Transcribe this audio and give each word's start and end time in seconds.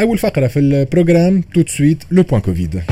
اول 0.00 0.18
فقره 0.18 0.46
في 0.46 0.58
ال 0.58 0.66
programme 0.66 1.42
tout 1.54 1.59
de 1.59 1.62
suite 1.66 1.98
le 2.10 2.22
point 2.22 2.40
Covid 2.40 2.82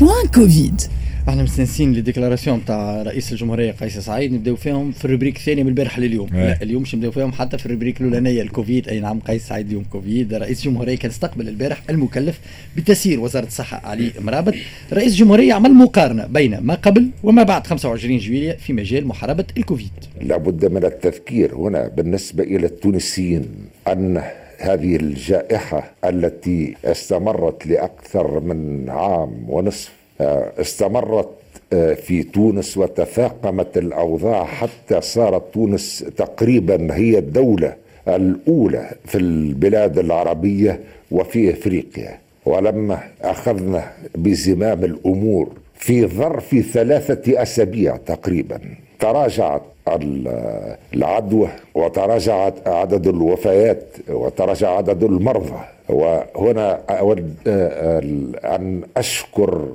point 0.00 0.26
Covid 0.34 0.80
إحنا 1.28 1.42
مستنسين 1.42 1.92
les 1.92 2.00
déclarations 2.00 2.64
تاع 2.64 3.02
رئيس 3.02 3.32
الجمهورية 3.32 3.72
قيس 3.72 3.98
سعيد 3.98 4.32
نبداو 4.32 4.56
فيهم 4.56 4.92
في 4.92 5.04
ال 5.04 5.08
rubrique 5.08 5.36
الثاني 5.36 5.62
من 5.62 5.68
البارح 5.68 5.98
لليوم. 5.98 6.28
إيه. 6.34 6.48
لا 6.48 6.62
اليوم 6.62 6.82
مش 6.82 6.94
نبداو 6.94 7.10
فيهم 7.10 7.32
حتى 7.32 7.58
في 7.58 7.66
ال 7.66 7.70
rubrique 7.70 8.00
الأولانية 8.00 8.42
الكوفيد. 8.42 8.88
أي 8.88 9.00
نعم 9.00 9.20
قيس 9.20 9.48
سعيد 9.48 9.66
اليوم 9.66 9.84
كوفيد. 9.84 10.34
رئيس 10.34 10.58
الجمهوريه 10.58 10.96
كان 10.96 11.10
استقبل 11.10 11.48
البارح 11.48 11.82
المكلف 11.90 12.40
بتسيير 12.76 13.20
وزارة 13.20 13.46
الصحة 13.46 13.80
علي 13.84 14.12
مرابط. 14.20 14.54
رئيس 14.92 15.12
الجمهوريه 15.12 15.54
عمل 15.54 15.74
مقارنة 15.74 16.26
بين 16.26 16.58
ما 16.58 16.74
قبل 16.74 17.08
وما 17.22 17.42
بعد 17.42 17.66
25 17.66 18.18
جويلية 18.18 18.52
في 18.52 18.72
مجال 18.72 19.06
محاربة 19.06 19.44
الكوفيد. 19.56 19.90
لابد 20.20 20.64
من 20.64 20.84
التذكير 20.84 21.54
هنا 21.54 21.88
بالنسبة 21.88 22.44
إلى 22.44 22.66
التونسيين 22.66 23.48
أن 23.88 24.22
هذه 24.58 24.96
الجائحة 24.96 25.92
التي 26.04 26.74
استمرت 26.84 27.66
لأكثر 27.66 28.40
من 28.40 28.90
عام 28.90 29.50
ونصف 29.50 30.01
استمرت 30.20 31.28
آه، 31.72 31.94
في 31.94 32.22
تونس 32.22 32.76
وتفاقمت 32.78 33.78
الأوضاع 33.78 34.44
حتى 34.44 35.00
صارت 35.00 35.42
تونس 35.54 36.04
تقريبا 36.16 36.94
هي 36.94 37.18
الدولة 37.18 37.74
الأولى 38.08 38.90
في 39.04 39.18
البلاد 39.18 39.98
العربية 39.98 40.80
وفي 41.10 41.50
إفريقيا. 41.50 42.18
ولما 42.46 42.98
أخذنا 43.22 43.92
بزمام 44.14 44.84
الأمور 44.84 45.48
في 45.74 46.06
ظرف 46.06 46.54
ثلاثة 46.72 47.42
أسابيع 47.42 47.96
تقريبا 47.96 48.60
تراجعت 49.00 49.62
ال- 49.88 50.76
العدوى 50.94 51.48
وتراجعت 51.74 52.68
عدد 52.68 53.06
الوفيات 53.06 53.84
وتراجع 54.08 54.70
عدد 54.70 55.02
المرضى. 55.02 55.60
وهنا 55.88 56.80
أود 56.90 57.34
آه، 57.46 58.00
آه، 58.44 58.80
أشكر 58.96 59.54
آه، 59.54 59.72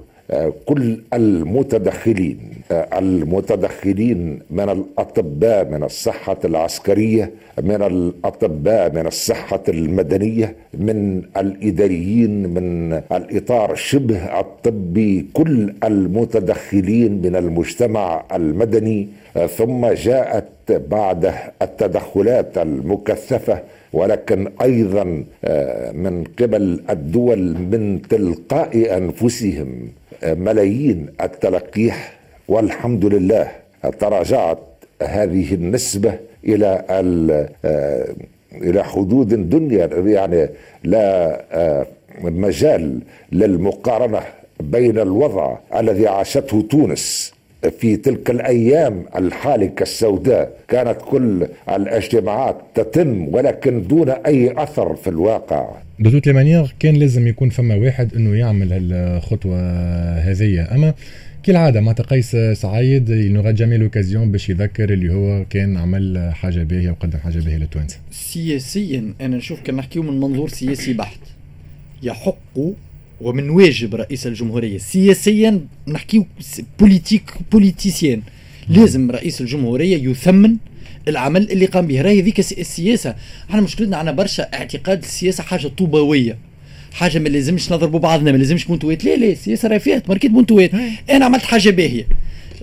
كل 0.66 1.02
المتدخلين 1.14 2.40
المتدخلين 2.72 4.40
من 4.52 4.70
الأطباء 4.70 5.70
من 5.70 5.84
الصحة 5.84 6.38
العسكرية 6.46 7.32
من 7.64 7.82
الأطباء 7.82 8.92
من 8.96 9.08
الصحة 9.08 9.64
المدنية 9.70 10.56
من 10.74 11.22
الإداريين 11.38 12.50
من 12.50 12.94
الإطار 13.12 13.76
شبه 13.76 14.40
الطبي 14.40 15.26
كل 15.34 15.74
المتدخلين 15.84 17.22
من 17.22 17.36
المجتمع 17.36 18.24
المدني. 18.34 19.08
ثم 19.58 19.88
جاءت 19.88 20.48
بعد 20.72 21.34
التدخلات 21.62 22.58
المكثفة 22.58 23.60
ولكن 23.94 24.48
أيضا 24.62 25.24
آه، 25.46 25.92
من 25.92 26.24
قبل 26.40 26.82
الدول 26.90 27.40
من 27.72 28.02
تلقاء 28.02 28.98
أنفسهم. 28.98 29.88
ملايين 30.24 31.08
التلقيح 31.22 32.14
والحمد 32.48 33.06
لله 33.06 33.52
تراجعت 34.00 34.60
هذه 35.04 35.54
النسبة 35.54 36.14
إلى 36.46 36.86
ال- 36.90 37.50
آه، 37.66 38.14
إلى 38.54 38.84
حدود 38.84 39.50
دنيا 39.50 39.86
يعني 39.86 40.50
لا 40.84 41.42
آه، 41.52 41.86
مجال 42.22 43.00
للمقارنة 43.32 44.20
بين 44.60 45.00
الوضع 45.00 45.58
الذي 45.76 46.08
عاشته 46.08 46.62
تونس. 46.62 47.34
في 47.80 47.98
تلك 47.98 48.30
الأيام 48.30 49.06
الحالكة 49.16 49.84
السوداء 49.84 50.58
كانت 50.68 50.98
كل 51.02 51.48
الاجتماعات 51.70 52.58
تتم 52.76 53.28
ولكن 53.28 53.88
دون 53.88 54.10
أي 54.10 54.64
أثر 54.64 54.96
في 54.96 55.10
الواقع. 55.10 55.70
de 56.00 56.10
toute 56.10 56.30
manière 56.30 56.76
كان 56.80 56.96
لازم 56.96 57.28
يكون 57.28 57.50
فما 57.50 57.76
واحد 57.76 58.16
إنه 58.16 58.36
يعمل 58.36 58.74
هالخطوة 58.74 59.60
هذه 60.18 60.76
أما 60.76 60.94
كالعادة 61.44 61.82
مع 61.82 61.92
قيس 61.92 62.36
سعيد 62.54 63.12
ne 63.12 63.25
rate 63.25 63.52
jamais 63.52 63.78
l'occasion 63.78 64.32
باش 64.32 64.50
يذكر 64.50 64.94
اللي 64.94 65.14
هو 65.14 65.46
كان 65.50 65.78
عمل 65.78 66.32
حاجة 66.34 66.64
باهية 66.64 66.92
وقدم 66.92 67.20
حاجة 67.20 67.40
باهية 67.40 67.58
للتوانسة. 67.58 67.98
سياسيا 68.12 69.14
أنا 69.22 69.38
نشوف 69.38 69.62
كان 69.62 69.76
نحكيو 69.76 70.04
من 70.04 70.20
منظور 70.20 70.50
سياسي 70.50 70.94
بحت. 70.94 71.20
يحق 72.04 72.60
ومن 73.22 73.50
واجب 73.50 73.96
رئيس 73.96 74.28
الجمهورية 74.28 74.78
سياسيا 74.78 75.62
نحكيو 75.88 76.26
politique 76.80 77.34
politicienne 77.52 78.22
لازم 78.70 79.12
رئيس 79.12 79.42
الجمهورية 79.42 80.10
يثمن 80.10 80.56
العمل 81.08 81.52
اللي 81.52 81.66
قام 81.66 81.88
به. 81.88 82.02
راهي 82.02 82.22
ذيك 82.22 82.40
الس- 82.40 82.52
السياسة 82.54 83.16
إحنا 83.50 83.62
مشكلتنا 83.62 83.98
عندنا 83.98 84.16
برشا 84.16 84.44
اعتقاد 84.54 85.04
السياسة 85.04 85.44
حاجة 85.44 85.68
طوباوية 85.68 86.38
حاجة 86.94 87.20
ما 87.20 87.30
لازمش 87.30 87.72
نضربوا 87.72 88.00
بعضنا 88.00 88.32
ما 88.32 88.38
لازمش 88.38 88.66
بنتوات 88.66 89.06
لا 89.06 89.16
لا 89.16 89.32
السياسة 89.32 89.68
راهي 89.70 89.80
فيها 89.80 90.04
ماركت 90.08 90.26
بنتوات 90.26 90.72
أنا 91.10 91.26
عملت 91.26 91.44
حاجة 91.44 91.70
باهية. 91.70 92.08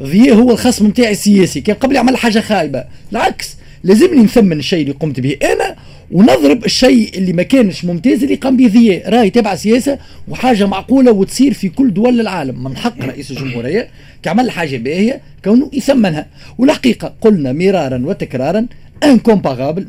ضياء 0.03 0.35
هو 0.35 0.51
الخصم 0.51 0.87
نتاعي 0.87 1.13
السياسي. 1.13 1.61
كان 1.61 1.77
قبل 1.77 1.97
يعمل 1.97 2.17
حاجة 2.17 2.41
خايبة. 2.41 2.85
العكس 3.13 3.57
لازمني 3.85 4.23
نثمن 4.23 4.59
الشيء 4.59 4.81
اللي 4.83 4.93
قمت 4.93 5.21
به. 5.21 5.37
أنا 5.43 5.77
ونضرب 6.15 6.65
الشيء 6.65 7.19
اللي 7.19 7.33
ما 7.33 7.43
كانش 7.43 7.85
ممتاز 7.85 8.23
اللي 8.23 8.35
قام 8.35 8.57
به 8.57 8.69
ضياء. 8.69 9.11
راهي 9.11 9.31
تبع 9.31 9.55
سياسة 9.55 9.99
وحاجة 10.29 10.67
معقولة 10.67 11.13
وتصير 11.13 11.53
في 11.53 11.69
كل 11.69 11.95
دول 11.95 12.21
العالم. 12.21 12.65
من 12.65 12.77
حق 12.77 13.05
رئيس 13.05 13.31
الجمهورية 13.31 13.89
كعمل 14.23 14.51
حاجة 14.51 14.77
باهية 14.77 15.21
كونه 15.45 15.71
يثمنها. 15.73 16.27
والحقيقة 16.59 17.15
قلنا 17.21 17.53
مرارا 17.53 18.03
وتكرارا 18.05 18.67
incomparable 19.05 19.87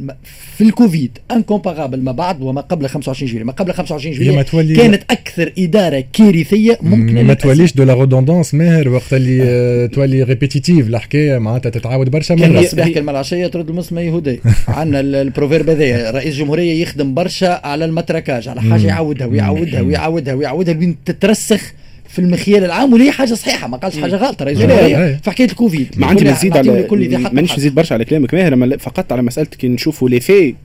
في 0.58 0.64
الكوفيد 0.64 1.18
incomparable 1.31 2.02
ما 2.02 2.12
بعد 2.12 2.42
وما 2.42 2.62
قبل 2.62 2.88
25 2.90 3.30
جويلية 3.32 3.46
ما 3.46 3.52
قبل 3.52 3.74
25 3.74 4.16
هي 4.16 4.32
ما 4.32 4.42
جويلية 4.44 4.44
تولي- 4.44 4.76
كانت 4.76 5.04
أكثر 5.12 5.54
إدارة 5.58 6.04
كارثية 6.14 6.78
ممكن 6.82 7.24
ما. 7.24 7.34
توليش 7.34 7.74
de 7.74 7.84
la 7.84 7.94
redondance 7.94 8.53
ماهر 8.54 8.90
وقت 8.90 9.14
اللي 9.14 9.42
آه، 9.44 9.86
تولي 9.86 10.24
répétitive 10.24 10.88
الحكاية 10.88 11.38
معناتها 11.38 11.70
تتعاود 11.70 12.10
برشا 12.10 12.34
مرات 12.34 12.64
الصباح 12.64 12.88
كلمة 12.90 13.12
العشية 13.12 13.48
ترد 13.48 13.70
المسلمة 13.70 14.02
يهودية 14.02 14.40
عندنا 14.68 15.00
ال- 15.00 15.16
ال 15.16 15.22
proverbe 15.22 15.69
هذايا 15.70 16.12
رئيس 16.12 16.34
الجمهورية 16.34 16.82
يخدم 16.82 17.14
برشا 17.14 17.62
على 17.68 17.86
ال 17.86 17.91
matraquage 17.91 18.47
على 18.48 18.62
حاجة 18.62 18.88
يعاودها 18.88 19.28
ويعاودها 19.28 19.82
ويعاودها 19.82 20.34
ويعاودها 20.34 20.74
لين 20.74 20.96
تترسخ. 21.06 21.74
في 22.16 22.22
المخيال 22.22 22.64
العام 22.64 22.94
واللي 22.94 23.08
هي 23.08 23.12
حاجة 23.12 23.34
صحيحة 23.34 23.68
ما 23.68 23.78
قالش 23.78 23.98
أي. 23.98 24.06
الجمهورية 24.42 25.20
في 25.24 25.31
حكاية 25.31 25.48
الكوفيد. 25.48 25.88
ما 25.98 26.08
عندي 26.08 26.24
نزيد 26.24 26.58
على 26.58 26.88
مانيش. 27.31 27.58
نزيد 27.58 27.76
برشا 27.76 27.94
على 27.94 28.06
كلامك 28.06 28.34
ماهر 28.34 28.53
اما 28.53 28.78
فقط 28.78 29.12
على 29.14 29.22
مسألة 29.22 29.48
كي 29.59 29.68
نشوفوا 29.68 30.09
les 30.09 30.19
faits 30.19 30.56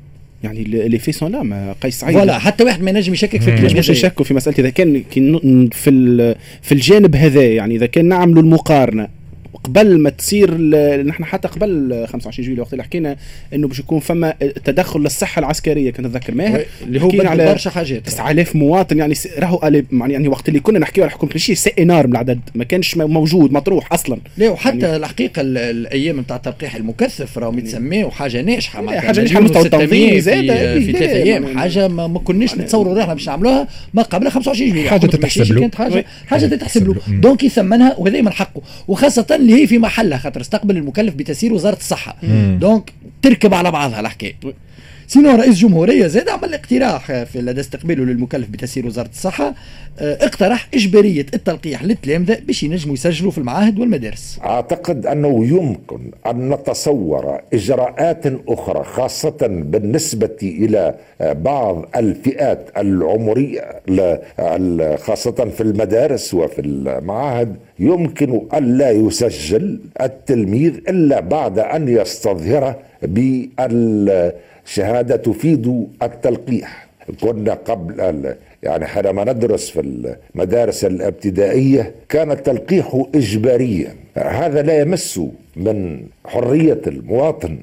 يعني 0.45 0.65
les 0.65 0.99
faits 0.99 1.13
sont 1.13 1.33
là 1.33 1.43
ما 1.43 1.75
قيس 1.83 2.01
سعيد 2.01 2.17
voilà 2.17 2.39
حتى 2.39 2.65
واحد 2.65 2.83
ما 2.83 2.91
ينجم 2.91 3.13
يشكك 3.13 3.41
في 3.41 3.51
الكلام 3.51 3.65
مش 3.65 3.73
هذايا. 3.91 3.91
نشكوا 3.91 4.25
في 4.25 4.35
مسألة 4.35 4.57
إذا 4.59 4.71
كان 4.71 5.03
في 5.73 5.91
ال- 5.91 6.35
في 6.63 6.73
الجانب 6.73 7.17
هذا 7.17 7.43
يعني 7.43 7.77
إذا 7.77 7.87
كان 7.87 8.05
نعملوا 8.05 8.43
المقارنة. 8.43 9.09
قبل 9.65 9.99
ما 9.99 10.11
تصير 10.11 10.49
ال- 10.53 11.07
نحن 11.07 11.25
حتى 11.25 11.49
قبل 11.49 12.05
25 12.09 12.47
جويلية 12.47 12.63
وقت 12.63 12.73
اللي 12.73 12.85
حكينا 12.85 13.17
إنه 13.55 13.69
باش 13.69 13.79
يكون 13.79 14.01
فما 14.01 14.35
تدخل 14.65 15.01
للصحة 15.01 15.39
العسكرية 15.41 15.91
كنت 15.91 16.07
نتذكر 16.07 16.35
ماهر؟ 16.35 16.65
اللي 16.83 17.03
هو 17.03 17.11
على 17.25 17.47
برشا 17.47 17.71
حاجات. 17.71 18.07
9000 18.07 18.57
مواطن 18.57 18.99
يعني 18.99 19.15
راهو 19.39 19.57
قال- 19.57 19.85
يعني 19.93 20.29
وقت 20.29 20.49
اللي 20.49 20.61
كنا 20.61 20.79
نحكيو 20.79 21.05
على 21.05 21.11
حكومه 21.13 21.33
الشيء 21.35 21.55
سي 21.55 21.73
إنارم 21.79 22.13
العدد 22.13 22.41
ما 22.55 22.65
كانش 22.65 22.97
موجود 22.97 23.53
مطروح 23.53 23.93
أصلا. 23.93 24.19
لا 24.39 24.49
وحتى 24.49 24.97
الحقيقة 24.97 25.41
ال- 25.43 25.59
الأيام 25.59 26.21
نتاع 26.21 26.37
التلقيح 26.37 26.75
المكثف 26.77 27.39
راهم 27.39 27.59
يتسميو 27.59 28.11
ناجحة 28.43 28.83
معناتها. 28.83 29.07
حاجة 29.07 29.21
ناجحة 29.21 29.41
مليون 29.41 29.45
مستوى 29.45 29.63
التنظيم 29.67 30.11
في, 30.11 30.21
زادة، 30.21 30.79
في 30.81 30.93
لا، 30.93 30.99
ثلاث 30.99 31.11
لا، 31.11 31.23
أيام 31.23 31.43
ما- 31.43 32.19
كناش 32.19 32.55
نتصوروا 32.55 32.95
روحنا 32.95 33.15
باش 33.15 33.29
نعملوها 33.29 33.69
ما 33.95 34.03
قبل 34.03 34.31
25 34.31 34.71
جويلية. 34.71 34.91
حاجة 34.91 34.99
حكومة 34.99 35.13
تتحسب 35.13 35.53
له. 35.53 35.71
حاجة 36.27 36.47
تتحسب 36.47 36.87
له. 36.89 36.95
donc 37.09 37.43
يثمنها 37.45 37.95
وهذا 37.99 38.21
من 38.21 38.33
حقه. 38.33 38.63
وخاصة 38.89 39.27
اللي 39.31 39.50
هي 39.55 39.67
في 39.67 39.79
محلها 39.79 40.19
خاطر 40.19 40.41
استقبل 40.41 40.77
المكلف 40.77 41.15
بتسيير 41.15 41.53
وزارة 41.53 41.77
الصحة. 41.77 42.17
donc 42.59 42.93
تركب 43.23 43.55
على 43.55 43.71
بعضها 43.71 44.01
الحكاية 44.01 44.35
sinon 45.11 45.31
رئيس 45.37 45.59
جمهورية 45.59 46.07
زاد 46.07 46.29
عمل 46.29 46.55
اقتراح 46.55 47.23
في 47.23 47.41
لدى 47.41 47.61
استقباله 47.61 48.05
للمكلف 48.05 48.49
بتسيير 48.49 48.87
وزارة 48.87 49.09
الصحة 49.09 49.55
آه، 49.99 50.25
اقترح 50.25 50.69
إجبارية 50.75 51.27
التلقيح 51.35 51.85
للتلامذة 51.85 52.39
باش 52.47 52.63
ينجموا 52.63 52.95
يسجلوا 52.95 53.31
في 53.31 53.39
المعاهد 53.39 53.79
والمدارس. 53.79 54.39
أعتقد 54.45 55.07
أنه 55.07 55.47
يمكن 55.47 56.11
أن 56.27 56.49
نتصور 56.51 57.41
إجراءات 57.55 58.23
أخرى 58.49 58.85
خاصة 58.85 59.37
بالنسبة 59.47 60.37
إلى 60.43 60.95
بعض 61.21 61.85
الفئات 61.97 62.69
العمرية 62.77 63.81
ل- 63.89 64.19
ال- 64.39 64.99
خاصة 64.99 65.33
في 65.57 65.61
المدارس 65.61 66.35
وفي 66.35 66.61
المعاهد. 66.61 67.57
يمكن 67.79 68.41
الا 68.55 68.91
يسجل 68.91 69.81
التلميذ 70.01 70.75
إلا 70.89 71.21
بعد 71.21 71.59
أن 71.59 71.89
يستظهر 71.89 72.75
بالشهاده 74.71 75.17
تفيد 75.17 75.89
التلقيح. 76.03 76.89
كنا 77.21 77.55
قبل 77.55 78.35
يعني 78.63 78.87
حينما 78.87 79.25
ندرس 79.25 79.71
في 79.71 79.81
المدارس 80.35 80.85
الابتدائية 80.85 81.95
كان 82.09 82.31
التلقيح 82.31 83.05
إجباريا. 83.15 83.95
هذا 84.17 84.63
لا 84.63 84.81
يمس 84.81 85.21
من 85.57 86.01
حرية 86.27 86.81
المواطن 86.87 87.59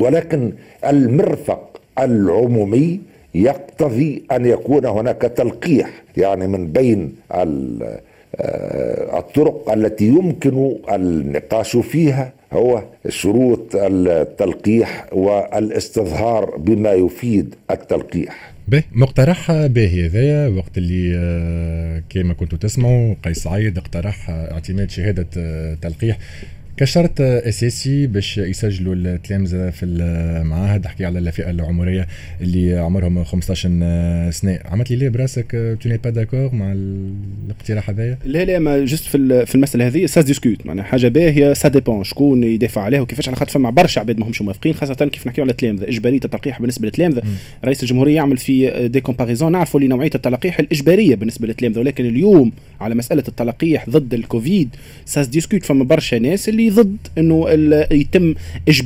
ولكن 0.00 0.52
المرفق 0.86 1.80
العمومي 1.98 3.00
يقتضي 3.34 4.22
أن 4.32 4.46
يكون 4.46 4.86
هناك 4.86 5.22
تلقيح 5.22 5.90
يعني 6.16 6.46
من 6.46 6.66
بين 6.72 7.14
آه، 7.32 9.18
الطرق 9.18 9.72
التي 9.72 10.06
يمكن 10.06 10.76
النقاش 10.92 11.76
فيها 11.76 12.32
هو 12.52 12.84
شروط 13.08 13.70
التلقيح 13.74 15.06
والاستظهار 15.12 16.56
بما 16.56 16.92
يفيد 16.92 17.54
التلقيح. 17.70 18.52
به 18.68 18.82
مقترح 18.92 19.52
باهي 19.66 20.06
هذايا 20.06 20.48
وقت 20.48 20.78
اللي 20.78 21.16
آه، 21.16 22.02
كما 22.10 22.34
كنتوا 22.34 22.58
تسمعوا 22.58 23.14
قيس 23.24 23.38
سعيد 23.38 23.78
اقترح 23.78 24.30
اعتماد 24.30 24.90
شهادة 24.90 25.28
آه، 25.38 25.74
تلقيح. 25.74 26.18
كشرط 26.76 27.20
أساسي 27.20 28.06
باش 28.06 28.38
يسجلوا 28.38 28.94
التلامذه 28.94 29.70
في 29.70 29.84
المعاهد 29.84 30.86
احكي 30.86 31.04
على 31.04 31.18
الفئة 31.18 31.50
العمرية 31.50 32.06
اللي 32.40 32.78
عمرهم 32.78 33.24
15 33.24 33.68
سنة. 34.30 34.58
عملت 34.64 34.90
لي 34.90 34.96
ليه 34.96 35.08
parce 35.08 35.50
que 35.50 35.76
tu 35.80 35.88
n'es 35.88 35.96
pas 35.96 36.10
d'accord 36.10 36.54
مع 36.54 36.72
الاقتراح 36.72 37.90
هذايا؟ 37.90 38.18
لا 38.24 38.44
لا 38.44 38.58
mais 38.58 38.84
juste 38.84 39.04
في 39.04 39.46
في 39.46 39.54
المسألة 39.54 39.86
هذه 39.86 40.06
ça 40.06 40.13
se 40.13 40.20
discute 40.20 40.66
معناها 40.66 40.84
حاجة 40.84 41.08
باهية 41.08 41.52
ça 41.52 41.68
dépend 41.68 42.04
شكون 42.04 42.44
يدافع 42.44 42.80
عليها 42.80 43.00
وكيفاش؟ 43.00 43.28
على 43.28 43.36
خاطر 43.36 43.52
فما 43.52 43.70
برشا 43.70 44.00
عباد 44.00 44.18
ماهمش 44.18 44.42
موافقين 44.42 44.74
خاصة 44.74 44.94
كيف 44.94 45.26
نحكيو 45.26 45.44
على 45.44 45.50
التلامذة. 45.50 45.88
إجبارية 45.88 46.20
التلقيح 46.24 46.60
بالنسبة 46.60 46.86
للتلامذة. 46.86 47.22
رئيس 47.64 47.82
الجمهورية 47.82 48.14
يعمل 48.14 48.36
في 48.36 48.88
des 48.88 49.00
comparaisons 49.00 49.52
نعرفوا 49.52 49.80
لنوعيه 49.80 50.10
التلقيح 50.14 50.58
الإجبارية 50.58 51.14
بالنسبة 51.14 51.46
للتلامذة 51.46 51.78
ولكن 51.78 52.06
اليوم 52.06 52.52
على 52.80 52.94
مسألة 52.94 53.24
التلقيح 53.28 53.90
ضد 53.90 54.14
الكوفيد 54.14 54.68
ça 55.04 55.13
se 55.13 55.22
discute 55.22 55.64
فما 55.64 55.84
برشا 55.84 56.16
ناس 56.16 56.48
اللي 56.48 56.70
ضد 56.70 56.96
إنه 57.18 57.50
يتم 57.90 58.34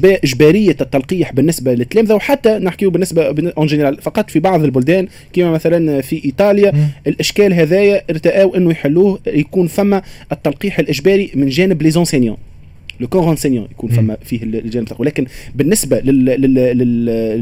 إجبارية 0.02 0.76
التلقيح 0.80 1.32
بالنسبة 1.32 1.74
للتلامذه 1.74 2.14
وحتى 2.14 2.58
نحكيو 2.58 2.90
بالنسبة 2.90 3.50
en 3.58 3.66
général 3.66 4.02
فقط 4.02 4.30
في 4.30 4.40
بعض 4.40 4.64
البلدان 4.64 5.08
كما 5.32 5.50
مثلا 5.50 6.00
في 6.00 6.24
إيطاليا 6.24 6.70
م. 6.70 6.88
الإشكال 7.06 7.54
هذايا 7.54 8.02
ارتأوا 8.10 8.56
إنه 8.56 8.70
يحلوه 8.70 9.18
يكون 9.26 9.66
فما 9.66 10.02
التلقيح 10.32 10.78
الإجباري 10.78 11.30
من 11.34 11.48
جانب 11.48 11.82
les 11.82 11.90
enseignants 11.90 12.36
le 13.00 13.08
corps 13.08 13.30
enseignant 13.30 13.68
يكون 13.70 13.90
فما 13.90 14.16
فيه 14.24 14.42
الجانب 14.42 14.88
ولكن 14.98 15.26
بالنسبة 15.54 16.00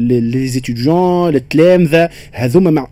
ل 0.09 0.18
les 0.18 0.46
étudiants 0.46 1.29
للتلامذه 1.29 2.09
هذوما 2.31 2.87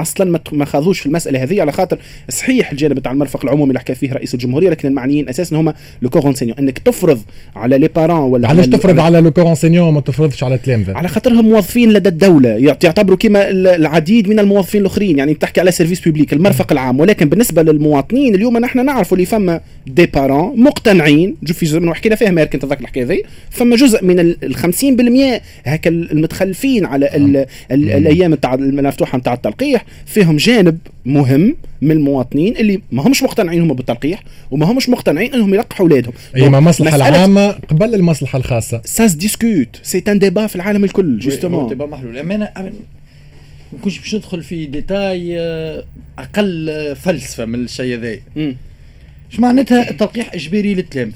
أصلا 0.00 0.40
ما 0.52 0.64
خاضوش 0.64 1.00
في 1.00 1.06
المسألة 1.06 1.42
هذه 1.42 1.60
على 1.60 1.72
خاطر 1.72 1.98
صحيح 2.28 2.70
الجانب 2.70 2.98
تاع 2.98 3.12
المرفق 3.12 3.44
العمومي 3.44 3.68
اللي 3.68 3.80
حكى 3.80 3.94
فيه 3.94 4.12
رئيس 4.12 4.34
الجمهورية 4.34 4.70
لكن 4.70 4.88
المعنيين 4.88 5.28
أساسا 5.28 5.56
هما 5.56 5.74
le 6.02 6.10
corps 6.10 6.28
enseignant 6.28 6.58
إنك 6.58 6.78
تفرض 6.78 7.20
على 7.56 7.78
les 7.78 7.88
parents 7.88 8.18
ولا 8.18 8.48
علاش 8.48 8.66
تفرض 8.66 9.00
على 9.00 9.20
le 9.20 9.30
corps 9.30 9.48
enseignant 9.48 9.88
وما 9.88 10.00
تفرضش 10.00 10.44
على 10.44 10.54
التلامذة؟ 10.54 10.96
على 10.96 11.08
خاطرهم 11.08 11.48
موظفين 11.48 11.92
لدى 11.92 12.08
الدولة 12.08 12.48
يعتبروا 12.48 13.16
كما 13.16 13.50
العديد 13.50 14.28
من 14.28 14.38
الموظفين 14.38 14.80
الآخرين. 14.80 15.18
يعني 15.18 15.34
تحكي 15.34 15.60
على 15.60 15.72
service 15.72 16.00
public 16.00 16.32
المرفق 16.32 16.72
العام. 16.72 17.00
ولكن 17.00 17.28
بالنسبة 17.28 17.62
للمواطنين 17.62 18.34
اليوم 18.34 18.58
نحن 18.58 18.84
نعرفوا 18.84 19.16
اللي 19.16 19.26
فما 19.26 19.60
des 19.86 20.06
parents 20.06 20.60
مقتنعين. 20.60 21.36
جو 21.42 21.54
في 21.54 21.92
حكينا 21.94 22.09
فيها 22.16 22.30
مارك 22.30 22.54
انت 22.54 22.64
ذاك 22.64 22.80
الحكاية 22.80 23.04
ذي 23.04 23.22
فما 23.50 23.76
جزء 23.76 24.04
من 24.04 24.20
ال 24.20 24.56
50% 24.56 25.40
هكا 25.64 25.90
المتخلفين 25.90 26.84
على 26.84 27.16
ال 27.16 27.36
ال 27.70 27.90
الأيام 27.90 28.34
تاع 28.34 28.54
المفتوحة 28.54 29.18
نتاع 29.18 29.34
التلقيح 29.34 29.84
فيهم 30.06 30.36
جانب 30.36 30.78
مهم 31.04 31.56
من 31.82 31.90
المواطنين 31.90 32.56
اللي 32.56 32.80
ما 32.92 33.06
همش 33.06 33.22
مقتنعين 33.22 33.60
هم 33.60 33.74
بالتلقيح 33.74 34.22
وما 34.50 34.66
همش 34.66 34.88
مقتنعين 34.88 35.34
إنهم 35.34 35.54
يلقحوا 35.54 35.86
أولادهم. 35.86 36.12
أي 36.36 36.48
ما 36.48 36.58
المصلحه 36.58 36.96
العامة 36.96 37.50
قبل 37.50 37.94
المصلحة 37.94 38.38
الخاصة. 38.38 38.80
ça 38.84 38.99
se 38.99 39.14
discute 39.14 39.80
c'est 39.82 40.04
un 40.08 40.18
débat 40.18 40.46
في 40.46 40.56
العالم 40.56 40.84
الكل 40.84 41.18
justement 41.18 41.68
débat 41.68 41.86
محلول. 41.86 42.18
امانه 42.18 42.48
ما 42.56 42.72
نكونش 43.78 43.98
باش 43.98 44.14
ندخل 44.14 44.42
في 44.42 44.66
ديتاي 44.66 45.40
آه، 45.40 45.84
أقل 46.18 46.96
فلسفة 46.96 47.44
من 47.44 47.64
الشيء 47.64 47.94
هذا. 47.94 48.18
إيش 48.36 49.40
معناتها 49.40 49.90
التلقيح 49.90 50.34
إجباري 50.34 50.74
للتلامذة؟ 50.74 51.14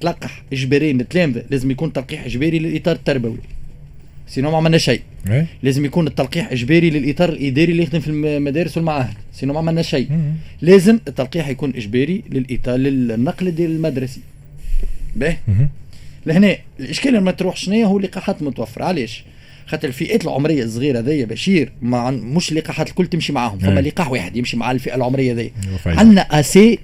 تلقح 0.00 0.42
إجباري 0.52 0.92
للتلامذه 0.92 1.42
لازم 1.50 1.70
يكون 1.70 1.92
تلقيح 1.92 2.24
إجباري 2.24 2.58
للإطار 2.58 2.94
التربوي. 2.94 3.38
سينو 4.26 4.50
ما 4.50 4.56
عملنا 4.56 4.78
شيء. 4.78 5.00
إيه؟ 5.30 5.46
لازم 5.62 5.84
يكون 5.84 6.06
التلقيح 6.06 6.52
إجباري 6.52 6.90
للإطار 6.90 7.28
الإداري 7.28 7.72
اللي 7.72 7.82
يخدم 7.82 8.00
في 8.00 8.08
المدارس 8.08 8.76
والمعاهد. 8.76 9.14
سينو 9.32 9.52
ما 9.52 9.58
عملنا 9.58 9.82
شيء. 9.82 10.08
لازم 10.62 10.98
التلقيح 11.08 11.48
يكون 11.48 11.72
إجباري 11.76 12.22
للاطار 12.30 12.76
للنقل 12.76 13.54
ديال 13.54 13.70
المدرسي 13.70 14.20
باهي. 15.16 15.36
لهنا 16.26 16.56
الإشكال 16.80 17.16
المطروح 17.16 17.56
شنو 17.56 17.86
هو 17.86 17.98
اللقاحات 17.98 18.40
المتوفره 18.42 18.84
علاش؟ 18.84 19.24
خاطر 19.66 19.88
الفئات 19.88 20.24
العمرية 20.24 20.64
الصغيرة 20.64 20.98
هذيا 20.98 21.24
بشير 21.24 21.72
ما 21.82 22.10
مش 22.10 22.52
اللقاحات 22.52 22.88
الكل 22.88 23.06
تمشي 23.06 23.32
معاهم. 23.32 23.58
فما 23.58 23.78
إيه. 23.78 23.80
لقاح 23.80 24.10
واحد 24.10 24.36
يمشي 24.36 24.56
مع 24.56 24.70
الفئة 24.70 24.94
العمرية 24.94 25.32
هذيا. 25.32 25.50
عندنا 25.86 26.40
assez 26.40 26.78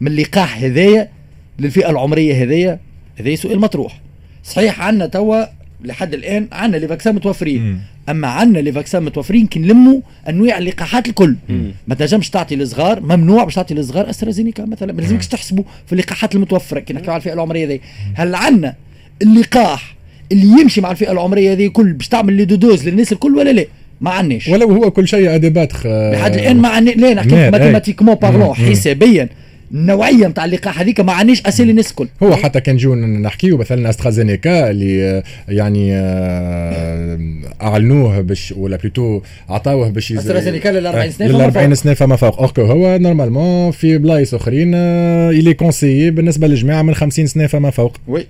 من 0.00 0.12
اللقاح 0.12 0.58
هذايا 0.58 1.08
للفئة 1.58 1.90
العمرية 1.90 2.42
هذيا 2.42 2.78
هذا 3.16 3.34
سؤال 3.34 3.60
مطروح 3.60 4.00
صحيح 4.44 4.80
عندنا 4.80 5.06
توا 5.06 5.44
لحد 5.84 6.14
الآن 6.14 6.48
عندنا 6.52 6.76
les 6.76 6.88
vaccins 6.88 7.14
متوفرين. 7.14 7.62
مم. 7.62 7.78
أما 8.08 8.28
عندنا 8.28 8.58
les 8.58 8.72
vaccins 8.72 9.02
متوفرين 9.02 9.46
كي 9.46 9.58
نلموا 9.58 10.00
انواع 10.28 10.58
اللقاحات 10.58 11.08
الكل. 11.08 11.36
مم. 11.48 11.70
ما 11.86 11.94
تنجمش 11.94 12.30
تعطي 12.30 12.56
للصغار 12.56 13.00
ممنوع 13.00 13.44
باش 13.44 13.54
تعطي 13.54 13.74
للصغار 13.74 14.10
أسترازينيكا 14.10 14.64
مثلا. 14.64 14.92
ما 14.92 15.00
لازمكش 15.00 15.28
تحسبوا 15.28 15.64
في 15.86 15.92
اللقاحات 15.92 16.34
المتوفرة. 16.34 16.80
كي 16.80 16.92
نحكيو 16.92 17.10
على 17.10 17.20
الفئة 17.20 17.32
العمرية 17.32 17.66
هذه 17.66 17.80
هل 18.14 18.34
عندنا 18.34 18.74
اللقاح 19.22 19.96
اللي 20.32 20.60
يمشي 20.60 20.80
مع 20.80 20.90
الفئة 20.90 21.12
العمرية 21.12 21.52
هذه 21.52 21.66
كل 21.66 21.92
باش 21.92 22.08
تعمل 22.08 22.32
لي 22.32 22.44
deux 22.44 22.64
doses 22.64 22.88
للناس 22.88 23.12
الكل 23.12 23.36
ولا 23.36 23.50
لا؟ 23.50 23.66
ما 24.00 24.10
عندناش. 24.10 24.48
ولو 24.48 24.70
هو 24.70 24.90
كل 24.90 25.08
شيء 25.08 25.34
à 25.34 25.38
débattre 25.38 25.72
لحد 25.86 26.34
الآن 26.34 26.56
ما 26.56 26.68
عندنا 26.68 26.92
لا 26.92 27.14
نحكي 27.14 27.50
mathématiquement 27.50 28.14
parlant 28.14 28.54
حسابيا. 28.54 29.28
النوعيه 29.72 30.26
نتاع 30.26 30.44
اللقاح 30.44 30.80
هذيك 30.80 31.00
ما 31.00 31.12
عندناش 31.12 31.42
أسيل 31.46 31.70
الناس 31.70 31.90
الكل 31.90 32.08
هو 32.22 32.36
حتى 32.36 32.60
كان 32.60 32.74
نجيو 32.74 32.94
نحكيو 32.94 33.56
مثلا 33.58 33.90
أسترازينيكا 33.90 34.70
اللي 34.70 35.04
آه، 35.04 35.22
يعني 35.48 35.90
آه، 35.94 37.18
أعلنوه 37.62 38.20
باش 38.20 38.52
ولا 38.56 38.76
plutôt 38.76 39.20
عطاوه 39.48 39.88
باش 39.88 40.12
أسترازينيكا 40.12 40.68
لل 40.68 40.86
40 40.86 41.10
سنه 41.10 41.26
لل 41.26 41.40
40 41.40 41.74
سنة 41.74 41.94
فما 41.94 42.16
فوق. 42.16 42.40
OK 42.40 42.62
هو 42.62 42.98
normalement 42.98 43.70
في 43.70 43.98
بلايص 43.98 44.34
أخرين 44.34 44.74
il 44.74 45.54
est 45.54 45.68
conseillé 45.68 46.10
بالنسبة 46.10 46.46
للجماعة 46.46 46.82
من 46.82 46.94
50 46.94 47.26
سنة 47.26 47.46
فما 47.46 47.70
فوق. 47.70 47.96
oui. 48.08 48.26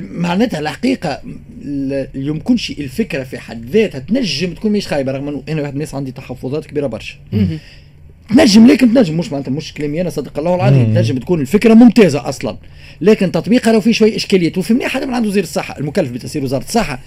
معناتها 0.00 0.60
الحقيقة 0.60 1.20
يمكنش 2.14 2.70
الفكرة 2.70 3.22
في 3.22 3.38
حد 3.38 3.70
ذاتها 3.70 3.98
تنجم 3.98 4.54
تكون 4.54 4.72
مش 4.72 4.88
خايبة 4.88 5.12
رغم 5.12 5.28
إنه 5.28 5.42
أنا 5.48 5.62
واحد 5.62 5.72
الناس 5.72 5.94
عندي 5.94 6.12
تحفظات 6.12 6.66
كبيرة 6.66 6.86
برشا. 6.86 7.16
تنجم 8.28 8.66
لكن 8.66 8.94
تنجم. 8.94 9.16
مش 9.18 9.32
معناتها 9.32 9.52
مش 9.52 9.74
كلامي 9.74 10.00
أنا 10.00 10.10
صدق 10.10 10.38
الله 10.38 10.54
العظيم. 10.54 10.84
تنجم 10.94 11.18
تكون 11.18 11.40
الفكرة 11.40 11.74
ممتازة 11.74 12.28
أصلا. 12.28 12.56
لكن 13.00 13.32
تطبيقها 13.32 13.72
لو 13.72 13.80
في 13.80 13.92
شوي 13.92 14.16
إشكاليات 14.16 14.58
وفي 14.58 14.74
منيح 14.74 14.88
حدا 14.88 15.06
من 15.06 15.14
عنده 15.14 15.28
وزير 15.28 15.42
الصحة 15.42 15.78
المكلف 15.78 16.10
بتسيير 16.10 16.44
وزارة 16.44 16.64
الصحة 16.64 16.98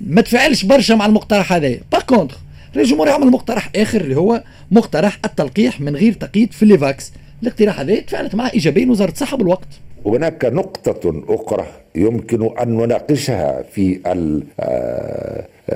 ما 0.00 0.20
تفعلش 0.20 0.64
برشا 0.64 0.94
مع 0.94 1.06
المقترح 1.06 1.52
هذا. 1.52 1.76
par 1.92 2.00
contre 2.00 2.36
رئيس 2.76 2.86
الجمهوريه 2.88 3.12
عمل 3.12 3.26
مقترح 3.26 3.70
آخر 3.76 4.00
اللي 4.00 4.16
هو 4.16 4.42
مقترح 4.70 5.18
التلقيح 5.24 5.80
من 5.80 5.96
غير 5.96 6.12
تقييد 6.12 6.52
في 6.52 6.62
الايفاكس 6.62 7.12
الاقتراح 7.42 7.80
هذا 7.80 8.00
تفاعلت 8.00 8.34
معه 8.34 8.50
ايجابيا 8.54 8.86
وزارة 8.86 9.10
الصحة 9.10 9.36
بالوقت. 9.36 9.68
هناك 10.06 10.44
نقطة 10.44 11.22
أخرى 11.28 11.66
يمكن 11.94 12.50
أن 12.62 12.68
نناقشها 12.68 13.62
في 13.72 14.00
آه، 14.06 14.42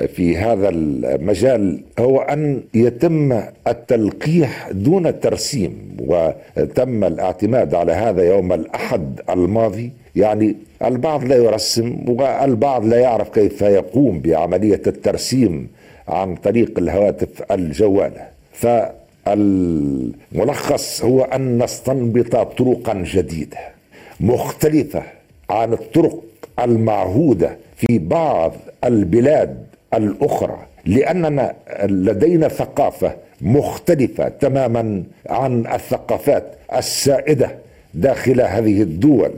في 0.09 0.37
هذا 0.37 0.69
المجال 0.69 1.81
هو 1.99 2.21
أن 2.21 2.63
يتم 2.75 3.43
التلقيح 3.69 4.69
دون 4.73 5.21
ترسيم 5.21 5.97
وتم 6.01 7.05
الاعتماد 7.05 7.75
على 7.75 7.93
هذا 7.93 8.23
يوم 8.23 8.53
الأحد 8.53 9.21
الماضي. 9.31 9.91
يعني 10.17 10.57
البعض 10.85 11.25
لا 11.25 11.37
يرسم 11.37 11.97
والبعض 12.09 12.85
لا 12.85 12.97
يعرف 13.01 13.29
كيف 13.29 13.63
يقوم 13.63 14.21
بعملية 14.21 14.83
الترسيم 14.87 15.69
عن 16.09 16.37
طريق 16.37 16.79
الهواتف 16.79 17.53
الجوالة. 17.53 18.29
فالملخص 20.31 21.05
هو 21.05 21.23
أن 21.23 21.63
نستنبط 21.63 22.37
طرقا 22.37 22.95
جديدة 23.07 23.59
مختلفة 24.21 25.03
عن 25.51 25.73
الطرق 25.73 26.23
المعهودة 26.59 27.57
في 27.77 27.99
بعض 27.99 28.53
البلاد 28.85 29.70
الأخرى 29.95 30.59
لأننا 30.87 31.55
لدينا 31.85 32.49
ثقافة 32.49 33.13
مختلفة 33.41 34.29
تماما 34.29 35.03
عن 35.29 35.67
الثقافات 35.67 36.45
السائدة 36.77 37.51
داخل 37.95 38.41
هذه 38.41 38.83
الدول. 38.83 39.33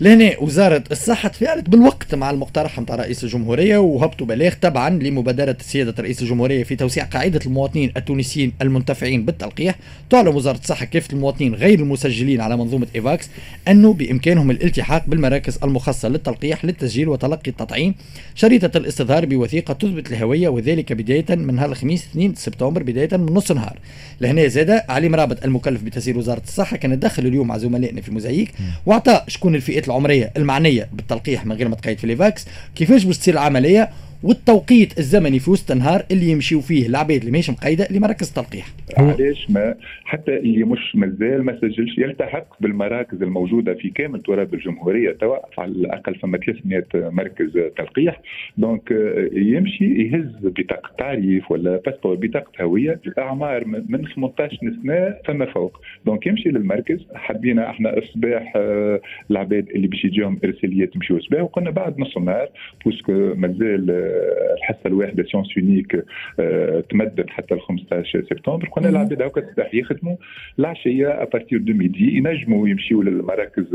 لهنا 0.00 0.32
وزارة 0.40 0.84
الصحة 0.90 1.28
تفاعلت 1.28 1.68
بالوقت 1.68 2.14
مع 2.14 2.30
المقترح 2.30 2.80
نتاع 2.80 2.96
رئيس 2.96 3.24
الجمهورية 3.24 3.78
وهبطوا 3.78 4.26
بلاغ 4.26 4.52
تبعا 4.52 4.90
لمبادرة 4.90 5.56
سيادة 5.60 5.94
رئيس 6.02 6.22
الجمهورية 6.22 6.64
في 6.64 6.76
توسيع 6.76 7.04
قاعدة 7.04 7.40
المواطنين 7.46 7.92
التونسيين 7.96 8.52
المنتفعين 8.62 9.24
بالتلقيح. 9.24 9.74
تعلم 10.10 10.36
وزارة 10.36 10.58
الصحة 10.58 10.86
كافة 10.86 11.12
المواطنين 11.12 11.54
غير 11.54 11.78
المسجلين 11.78 12.40
على 12.40 12.56
منظومة 12.56 12.86
إيفاكس 12.94 13.28
أنه 13.68 13.92
بإمكانهم 13.92 14.50
الالتحاق 14.50 15.04
بالمراكز 15.06 15.58
المخصصة 15.64 16.08
للتلقيح 16.08 16.64
للتسجيل 16.64 17.08
وتلقي 17.08 17.50
التطعيم. 17.50 17.94
شريطة 18.34 18.78
الاستظهار 18.78 19.26
بوثيقة 19.26 19.74
تثبت 19.74 20.12
الهوية 20.12 20.48
وذلك 20.48 20.92
بداية 20.92 21.36
من 21.36 21.58
هذا 21.58 21.72
الخميس 21.72 22.06
2 22.10 22.34
سبتمبر 22.34 22.82
بداية 22.82 23.16
من 23.16 23.34
نص 23.34 23.52
نهار 23.52 23.78
لهنا 24.20 24.46
زاد 24.46 24.70
علي 24.88 25.08
مرابط 25.08 25.44
المكلف 25.44 25.82
بتسيير 25.82 26.18
وزارة 26.18 26.42
الصحة. 26.46 26.76
كان 26.76 26.98
دخل 26.98 27.26
اليوم 27.26 27.48
مع 27.48 27.58
زملائنا 27.58 28.00
في 28.00 28.08
الموزاييك 28.08 28.52
واعطى 28.86 29.24
شكون 29.28 29.54
الفئات 29.54 29.83
العمرية 29.86 30.32
المعنية 30.36 30.88
بالتلقيح 30.92 31.46
من 31.46 31.52
غير 31.52 31.68
ما 31.68 31.76
تقيد 31.76 31.98
في 31.98 32.06
ليفاكس. 32.06 32.46
كيفاش 32.76 33.04
باش 33.04 33.18
تصير 33.18 33.34
العملية؟ 33.34 33.90
والتوقيت 34.24 34.98
الزمني 34.98 35.38
في 35.38 35.50
وسط 35.50 35.70
النهار 35.70 36.02
اللي 36.10 36.30
يمشيو 36.30 36.60
فيه 36.60 36.86
العباد 36.86 37.18
اللي 37.18 37.30
ماهيش 37.30 37.50
مقيده 37.50 37.88
لمراكز 37.90 38.28
التلقيح. 38.28 38.66
علاش 38.96 39.50
ما؟ 39.50 39.74
حتى 40.04 40.36
اللي 40.36 40.64
مش 40.64 40.96
مازال 40.96 41.42
ما 41.44 41.58
سجلش 41.60 41.98
يلتحق 41.98 42.46
بالمراكز 42.62 43.22
الموجودة 43.22 43.74
في 43.74 43.90
كامل 43.90 44.22
تراب 44.22 44.54
الجمهورية 44.54 45.12
توا 45.12 45.36
على 45.60 45.70
الأقل 45.72 46.14
فما 46.14 46.38
300 46.38 46.84
مركز 46.94 47.52
تلقيح. 47.76 48.20
donc 48.56 48.90
يمشي 49.32 49.84
يهز 49.84 50.30
بطاقة 50.42 50.90
تعريف 50.98 51.50
ولا 51.50 51.80
باسبور 51.86 52.14
بطاقة 52.14 52.64
هوية 52.64 53.00
اعمار 53.18 53.64
من 53.64 54.04
18 54.14 54.58
سنة 54.82 55.14
فما 55.24 55.46
فوق. 55.46 55.80
donc 56.06 56.26
يمشي 56.26 56.48
للمركز. 56.48 56.98
حبينا 57.14 57.70
إحنا 57.70 57.98
الصباح 57.98 58.52
آه، 58.56 59.00
العباد 59.30 59.68
اللي 59.68 59.86
باش 59.86 60.04
يجيهم 60.04 60.38
ارساليات 60.44 60.96
يمشيو 60.96 61.16
الصباح 61.16 61.42
وقلنا 61.42 61.70
بعد 61.70 61.98
نص 62.00 62.16
النهار 62.16 62.48
parce 62.84 63.01
que 63.01 63.12
مازال 63.34 64.13
الحصه 64.58 64.86
الواحدة 64.86 65.24
séance 65.24 65.56
unique 65.56 66.04
آه، 66.40 66.84
تمدد 66.90 67.30
حتى 67.30 67.54
ل 67.54 67.60
15 67.60 68.24
سبتمبر. 68.30 68.68
قلنا 68.68 68.88
العباد 68.88 69.22
هكا 69.22 69.40
الصباح 69.40 69.74
يخدموا. 69.74 70.16
العشية 70.58 71.22
à 71.22 71.27
partir 71.27 71.58
de 71.58 71.72
midi 71.72 72.16
ينجموا 72.16 72.68
يمشيوا 72.68 73.04
للمراكز 73.04 73.66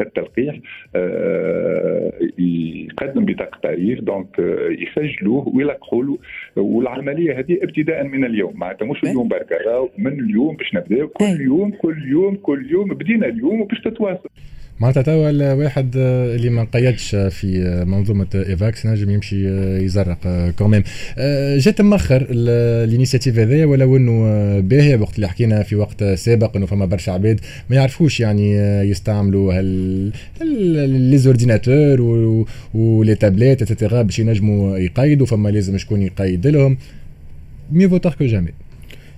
التلقيح 0.00 0.58
آه، 0.96 2.12
يقدم 2.38 3.24
بطاقة 3.24 3.58
تعريف 3.62 4.00
donc 4.00 4.40
آه، 4.40 4.68
يسجلوه 4.68 5.48
ويلقحوا 5.48 6.04
له 6.04 6.18
والعملية 6.56 7.38
هذه 7.38 7.58
ابتداء 7.62 8.04
من 8.04 8.24
اليوم. 8.24 8.52
معناتها 8.56 8.86
مش 8.86 9.04
اليوم 9.04 9.28
بركة 9.28 9.90
من 9.98 10.20
اليوم 10.20 10.56
باش 10.56 10.74
نبداو. 10.74 11.08
كل 11.08 11.40
يوم 11.40 11.70
كل 11.70 12.08
يوم 12.08 12.36
كل 12.36 12.70
يوم. 12.70 12.88
بدينا 12.88 13.26
اليوم 13.26 13.60
وباش 13.60 13.80
تتواصل. 13.80 14.28
معناتها 14.80 15.02
توا 15.02 15.30
الواحد 15.30 15.96
اللي 15.96 16.50
ما 16.50 16.62
نقيدش 16.62 17.10
في 17.14 17.84
منظومة 17.86 18.26
إيفاكس 18.34 18.86
نجم 18.86 19.10
يمشي 19.10 19.48
يزرق 19.84 20.50
quand 20.58 20.71
même 20.71 20.82
جات 21.56 21.80
مأخر 21.80 22.26
ال 22.30 22.40
initiative 22.40 23.38
هذايا 23.38 23.66
ولو 23.66 23.96
انه 23.96 24.60
باهية 24.60 24.96
وقت 24.96 25.16
اللي 25.16 25.28
حكينا 25.28 25.62
في 25.62 25.76
وقت 25.76 26.04
سابق 26.04 26.56
إنه 26.56 26.66
فما 26.66 26.86
برشا 26.86 27.12
عباد 27.12 27.40
ما 27.70 27.76
يعرفوش 27.76 28.20
يعني 28.20 28.56
يستعملوا 28.90 29.52
les 30.86 31.18
ordinateurs 31.18 32.00
و 32.74 32.84
les 32.84 33.14
tablettes 33.14 33.62
et 33.62 33.72
cetera 33.72 34.02
باش 34.02 34.18
ينجموا 34.18 34.78
يقيدوا 34.78 35.26
فما 35.26 35.48
لازم 35.48 35.78
شكون 35.78 36.02
يقيد 36.02 36.46
لهم. 36.46 36.78
mieux 37.72 37.88
vaut 37.88 37.98
que 37.98 38.24
jamais 38.24 38.50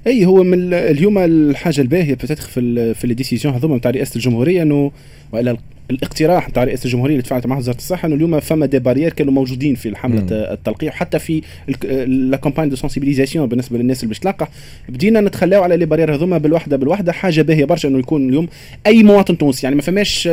et 0.07 0.27
هو 0.27 0.43
من 0.43 0.75
اليوم 0.75 1.19
الحاجة 1.19 1.81
الباهية 1.81 2.15
بتدخل 2.15 2.51
في 2.51 2.95
في 2.95 3.07
les 3.07 3.15
décisions 3.15 3.55
هذوما 3.55 3.77
نتاع 3.77 3.91
رئاسة 3.91 4.17
الجمهورية 4.17 4.63
إنه 4.63 4.93
والا 5.33 5.57
الاقتراح 5.91 6.49
نتاع 6.49 6.65
رئاسه 6.65 6.87
الجمهورية 6.87 7.13
اللي 7.13 7.23
تفاعلت 7.23 7.47
مع 7.47 7.59
وزارة 7.59 7.77
الصحة 7.77 8.07
إنه 8.07 8.15
اليوم 8.15 8.41
فما 8.41 8.67
des 8.67 8.79
barrières 8.79 9.13
كانوا 9.13 9.33
موجودين 9.33 9.75
في 9.75 9.97
حملة 9.97 10.27
التلقيح 10.31 10.95
حتى 10.95 11.19
في 11.19 11.43
la 12.07 12.37
campagne 12.37 12.71
de 12.71 12.77
sensibilisation 12.77 13.47
بالنسبة 13.47 13.79
للناس 13.79 13.99
اللي 13.99 14.09
باش 14.09 14.19
تلقح. 14.19 14.49
بدينا 14.89 15.21
نتخلاو 15.21 15.63
على 15.63 15.77
les 15.77 15.87
barrières 15.87 16.15
هذوما 16.15 16.39
بالوحدة 16.39 16.77
بالوحدة 16.77 17.13
حاجة 17.13 17.43
باهية 17.43 17.65
برشا 17.65 17.89
إنه 17.89 17.99
يكون 17.99 18.29
اليوم 18.29 18.49
أي 18.87 19.03
مواطن 19.03 19.39
تونسي 19.39 19.67
يعني 19.67 19.77
ما 19.77 19.83
فماش 19.83 20.27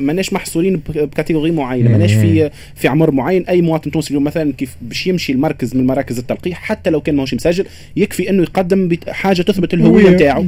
ماناش 0.00 0.32
محصورين 0.32 0.80
ب 0.88 0.94
catégorie 0.94 1.50
معينة 1.50 1.90
ماناش 1.90 2.12
في 2.12 2.50
في 2.74 2.88
عمر 2.88 3.10
معين. 3.10 3.46
أي 3.46 3.62
مواطن 3.62 3.90
تونسي 3.90 4.10
اليوم 4.10 4.24
مثلا 4.24 4.52
كيف 4.52 4.76
باش 4.82 5.06
يمشي 5.06 5.32
المركز 5.32 5.76
من 5.76 5.86
مراكز 5.86 6.18
التلقيح 6.18 6.58
حتى 6.58 6.90
لو 6.90 7.00
كان 7.00 7.14
ماهوش 7.14 7.34
مسجل 7.34 7.66
يكفي 7.96 8.30
إنه 8.30 8.42
يقدم 8.42 8.96
حاجة 9.08 9.42
تثبت 9.42 9.74
الهوية 9.74 10.10
نتاعو. 10.10 10.42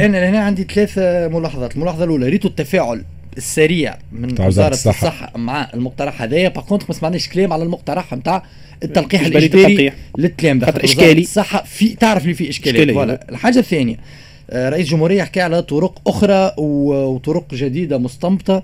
أنا 0.00 0.28
هنا 0.30 0.38
عندي 0.38 0.66
ثلاث 0.74 0.98
ملاحظات. 1.32 1.76
الملاحظة 1.76 2.04
الأولى 2.04 2.28
ريتو 2.28 2.48
التفاعل. 2.48 3.02
السريع 3.38 3.98
من 4.12 4.40
وزارة 4.40 4.74
الصحة. 4.74 5.08
الصحة 5.08 5.38
مع 5.38 5.70
المقترح 5.74 6.22
هذايا. 6.22 6.48
باغ 6.48 6.78
ما 6.88 6.94
سمعناش 6.94 7.28
كلام 7.28 7.52
على 7.52 7.62
المقترح 7.62 8.14
نتاع 8.14 8.42
التلقيح 8.82 9.26
الإجباري 9.26 9.92
للتلام 10.18 10.60
خاطر 10.60 10.84
إشكالي. 10.84 11.22
الصحة. 11.22 11.64
في 11.64 11.94
تعرف 11.94 12.22
اللي 12.22 12.34
في 12.34 12.48
اشكاليه 12.48 12.94
فوالا. 12.94 13.26
الحاجة 13.30 13.58
الثانية 13.58 13.96
آه، 14.50 14.68
رئيس 14.68 14.86
الجمهورية 14.86 15.22
حكى 15.22 15.40
على 15.40 15.62
طرق 15.62 16.02
أخرى 16.06 16.52
وطرق 16.58 17.54
جديدة 17.54 17.98
مستنبطة. 17.98 18.62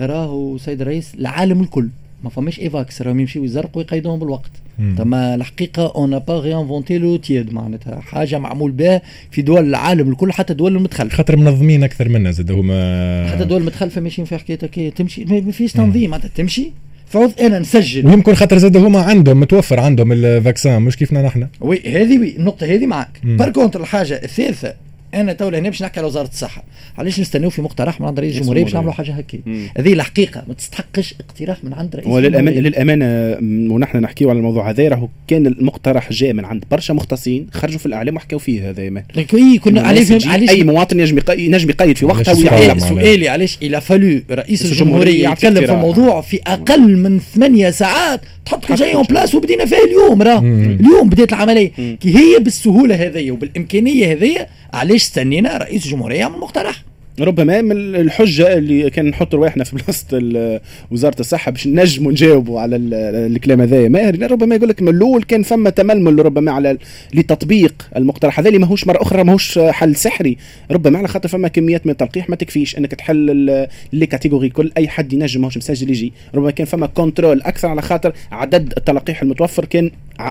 راهو 0.00 0.58
سيد 0.58 0.80
الرئيس 0.80 1.14
العالم 1.14 1.60
الكل 1.60 1.88
ما 2.24 2.30
فماش 2.30 2.60
إيفاكس 2.60 3.02
راهم 3.02 3.20
يمشيو 3.20 3.44
يزرقوا 3.44 3.82
ويقيدوهم 3.82 4.18
بالوقت. 4.18 4.50
تما 4.78 5.34
الحقيقة 5.34 5.92
اون 5.96 6.18
با 6.18 6.40
ريانفونتي 6.40 6.98
لو 6.98 7.16
تيد 7.16 7.52
معناتها 7.52 8.00
حاجة 8.00 8.38
معمول 8.38 8.70
بها 8.70 9.02
في 9.30 9.42
دول 9.42 9.68
العالم 9.68 10.10
الكل 10.10 10.32
حتى 10.32 10.54
دول 10.54 10.76
المتخلفه 10.76 11.16
خاطر 11.16 11.36
منظمين 11.36 11.84
أكثر 11.84 12.08
منا 12.08 12.30
زاد 12.30 12.50
هما 12.50 13.28
حتى 13.28 13.44
دول 13.44 13.60
المتخلفه 13.60 14.00
ماشيين 14.00 14.26
في 14.26 14.38
حكايه 14.38 14.90
تمشي. 14.90 15.24
ما 15.24 15.52
فيش 15.52 15.72
تنظيم 15.72 16.10
معناتها 16.10 16.30
تمشي. 16.34 16.70
فعوض 17.06 17.32
أنا 17.40 17.58
نسجل. 17.58 18.06
ويمكن 18.06 18.34
خاطر 18.34 18.58
زاد 18.58 18.76
هما 18.76 19.00
عندهم 19.00 19.40
متوفر 19.40 19.80
عندهم 19.80 20.12
ال 20.12 20.22
vaccin 20.22 20.82
مش 20.82 20.96
كيفنا 20.96 21.22
نحن. 21.22 21.48
oui 21.60 21.80
هذه 21.86 22.18
oui 22.18 22.36
النقطة 22.36 22.66
هذه 22.66 22.86
معك 22.86 23.20
par 23.24 23.50
contre 23.50 23.80
الحاجة 23.80 24.20
الثالثة 24.24 24.74
أنا 25.14 25.32
تو 25.32 25.48
هنا 25.48 25.68
باش 25.68 25.82
نحكي 25.82 26.00
على 26.00 26.06
وزارة 26.06 26.28
الصحة. 26.28 26.64
علاش 26.98 27.20
نستناو 27.20 27.50
في 27.50 27.62
مقترح 27.62 28.00
من 28.00 28.06
عند 28.06 28.20
رئيس 28.20 28.36
الجمهورية 28.36 28.64
باش 28.64 28.74
نعملوا 28.74 28.92
حاجة 28.92 29.12
هكا؟ 29.12 29.38
هذه 29.78 29.92
الحقيقة 29.92 30.44
ما 30.48 30.54
تستحقش 30.54 31.14
اقتراح 31.20 31.64
من 31.64 31.74
عند 31.74 31.96
رئيس 31.96 32.08
وللامانه 32.08 32.60
للأمانة 32.60 33.36
ونحن 33.74 33.98
نحكيو 33.98 34.30
على 34.30 34.38
الموضوع 34.38 34.70
هذا 34.70 34.88
راهو 34.88 35.08
كان 35.28 35.46
المقترح 35.46 36.12
جاء 36.12 36.32
من 36.32 36.44
عند 36.44 36.64
برشا 36.70 36.92
مختصين 36.92 37.46
خرجوا 37.52 37.78
في 37.78 37.86
الأعلام 37.86 38.16
وحكاو 38.16 38.38
فيه 38.38 38.70
هذا 38.70 38.90
ما 38.90 39.02
اي 39.34 39.58
كنا 39.58 39.80
علاش 39.80 40.26
علاش 40.26 40.48
أي 40.48 40.64
مواطن 40.64 41.00
ينجم 41.00 41.18
ينجم 41.28 41.70
يقيد 41.70 41.98
في 41.98 42.06
وقته 42.06 42.38
ويعلم 42.38 42.78
سؤالي 42.78 43.28
علاش 43.28 43.58
il 43.62 43.80
a 43.80 43.87
fallu 43.87 44.20
رئيس 44.30 44.64
الجمهورية 44.64 45.28
يتكلم 45.28 45.66
في 45.66 45.72
الموضوع 45.72 46.20
في 46.20 46.40
أقل 46.46 46.96
من 46.96 47.18
ثمانية 47.18 47.70
ساعات 47.70 48.20
تحط 48.44 48.64
كل 48.64 48.78
شيء 48.78 48.94
en 48.94 49.04
place 49.04 49.34
وبدينا 49.34 49.64
فيه 49.64 49.84
اليوم 49.84 50.22
راه. 50.22 50.38
اليوم 50.38 51.08
بدات 51.08 51.32
العملية. 51.32 51.70
كي 51.76 52.16
هي 52.16 52.38
بالسهولة 52.40 52.94
هذه 52.94 53.30
وبالإمكانية 53.30 54.12
هذه 54.12 54.46
علاش 54.72 55.02
استنينا 55.02 55.56
رئيس 55.56 55.84
الجمهورية 55.86 56.28
من 56.28 56.38
مقترح؟ 56.38 56.84
ربما 57.20 57.60
من 57.60 57.76
الحجة 57.76 58.58
اللي 58.58 58.90
كان 58.90 59.06
نحط 59.06 59.34
رواحنا 59.34 59.64
في 59.64 59.76
بلاصة 59.76 60.60
وزارة 60.90 61.20
الصحة 61.20 61.50
باش 61.50 61.66
نجموا 61.66 62.12
نجاوبوا 62.12 62.60
على 62.60 62.76
الكلام 62.76 63.60
هذا 63.60 63.88
ماهر 63.88 64.32
ربما 64.32 64.54
يقول 64.54 64.68
لك 64.68 64.82
من 64.82 64.88
الأول 64.88 65.22
كان 65.22 65.42
فما 65.42 65.70
تململ 65.70 66.26
ربما 66.26 66.52
على 66.52 66.78
لتطبيق 67.14 67.88
المقترح 67.96 68.38
هذا 68.38 68.48
اللي 68.48 68.58
ماهوش 68.58 68.86
مرة 68.86 69.02
أخرى 69.02 69.24
ماهوش 69.24 69.58
حل 69.58 69.96
سحري. 69.96 70.36
ربما 70.70 70.98
على 70.98 71.08
خاطر 71.08 71.28
فما 71.28 71.48
كميات 71.48 71.86
من 71.86 71.92
التلقيح 71.92 72.30
ما 72.30 72.36
تكفيش 72.36 72.78
أنك 72.78 72.94
تحل 72.94 73.66
les 73.92 74.06
catégories 74.06 74.48
كل 74.48 74.72
أي 74.76 74.88
حد 74.88 75.12
ينجم 75.12 75.40
ماهوش 75.40 75.56
مسجل 75.56 75.90
يجي. 75.90 76.12
ربما 76.34 76.50
كان 76.50 76.66
فما 76.66 76.86
contrôle 76.86 77.42
أكثر 77.42 77.68
على 77.68 77.82
خاطر 77.82 78.12
عدد 78.32 78.72
التلقيح 78.76 79.22
المتوفر 79.22 79.64
كان 79.64 79.90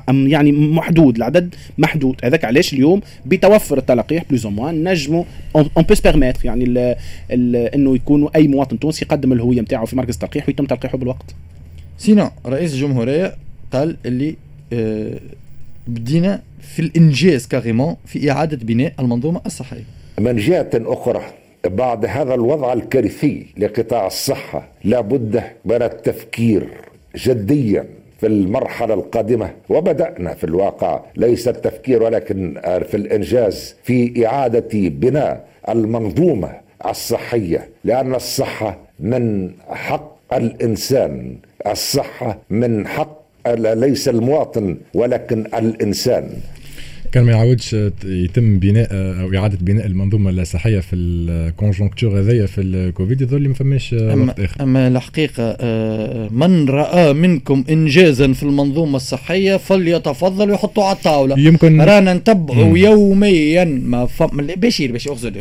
يعني 0.10 0.52
محدود 0.52 1.16
العدد 1.16 1.56
محدود. 1.78 2.16
هذاك 2.24 2.46
علاش 2.46 2.74
اليوم 2.74 3.02
بتوفر 3.26 3.78
التلقيح 3.78 4.24
plus 4.30 4.46
ou 4.46 4.52
moins 4.52 4.90
نجموا 4.90 5.24
on 5.56 5.86
permettre 6.04 6.46
يعني 6.46 6.71
ال 6.78 6.96
ال 7.32 7.56
انه 7.56 7.96
يكون 7.96 8.30
اي 8.36 8.48
مواطن 8.48 8.80
تونسي 8.80 9.06
يقدم 9.06 9.34
الهوية 9.34 9.62
نتاعه 9.62 9.86
في 9.86 9.96
مركز 9.96 10.14
التلقيح 10.14 10.48
ويتم 10.48 10.66
تلقيحه 10.66 10.98
بالوقت. 10.98 11.36
sinon 11.98 12.30
رئيس 12.46 12.74
الجمهورية 12.74 13.36
قال 13.74 13.98
اللي 14.06 14.36
آه 14.74 15.20
بدينا 15.88 16.42
في 16.62 16.80
الإنجاز 16.82 17.48
carrément 17.48 17.96
في 18.06 18.32
إعادة 18.32 18.58
بناء 18.58 18.94
المنظومة 19.00 19.42
الصحية. 19.46 19.84
من 20.20 20.36
جهة 20.36 20.70
أخرى 20.76 21.22
بعد 21.66 22.06
هذا 22.06 22.34
الوضع 22.34 22.74
الكارثي 22.74 23.46
لقطاع 23.58 24.08
الصحة 24.08 24.68
لابد 24.84 25.44
من 25.66 25.82
التفكير 25.82 26.68
جديا 27.16 27.86
في 28.20 28.28
المرحلة 28.28 28.94
القادمة. 28.94 29.52
وبدأنا 29.70 30.34
في 30.34 30.44
الواقع 30.44 31.04
ليس 31.16 31.48
التفكير 31.48 32.04
ولكن 32.04 32.62
في 32.64 32.98
الإنجاز 32.98 33.76
في 33.84 34.28
إعادة 34.28 34.90
بناء 34.90 35.51
المنظومة 35.70 36.52
الصحية 36.86 37.70
لأن 37.84 38.16
الصحة 38.16 38.78
من 39.00 39.52
حق 39.70 40.34
الإنسان. 40.34 41.38
الصحة 41.68 42.38
من 42.50 42.88
حق 42.88 43.22
ليس 43.74 44.10
المواطن 44.10 44.78
ولكن 44.94 45.40
الإنسان. 45.46 46.30
كان 47.12 47.24
ما 47.24 47.32
يعاودش 47.32 47.76
يتم 48.06 48.60
بناء 48.60 48.88
أو 48.92 49.36
إعادة 49.36 49.58
بناء 49.62 49.86
المنظومة 49.86 50.30
الصحيه 50.30 50.80
في 50.80 50.96
الكونجونكتور 50.96 52.20
هذايا 52.20 52.46
في 52.46 52.62
الكوفيد 52.62 53.22
يظل 53.22 53.48
ما 53.48 53.54
فماش 53.54 53.94
وقت 53.94 54.40
آخر. 54.40 54.64
أما 54.64 54.88
الحقيقة 54.88 55.58
آه، 55.60 56.30
من 56.32 56.70
رأى 56.70 57.14
منكم 57.14 57.64
انجازا 57.70 58.34
في 58.34 58.44
المنظومة 58.44 58.96
الصحية 58.96 59.58
فليتفضل 59.58 60.50
يحطوا 60.50 60.84
على 60.84 60.96
الطاولة. 60.96 61.40
يمكن 61.40 61.82
رانا 61.82 62.14
نتبعوا 62.14 62.78
يوميا 62.78 63.64
ما 63.66 64.06
فم 64.06 64.48
بشير 64.58 64.92
باش 64.92 65.08
أخذ 65.08 65.32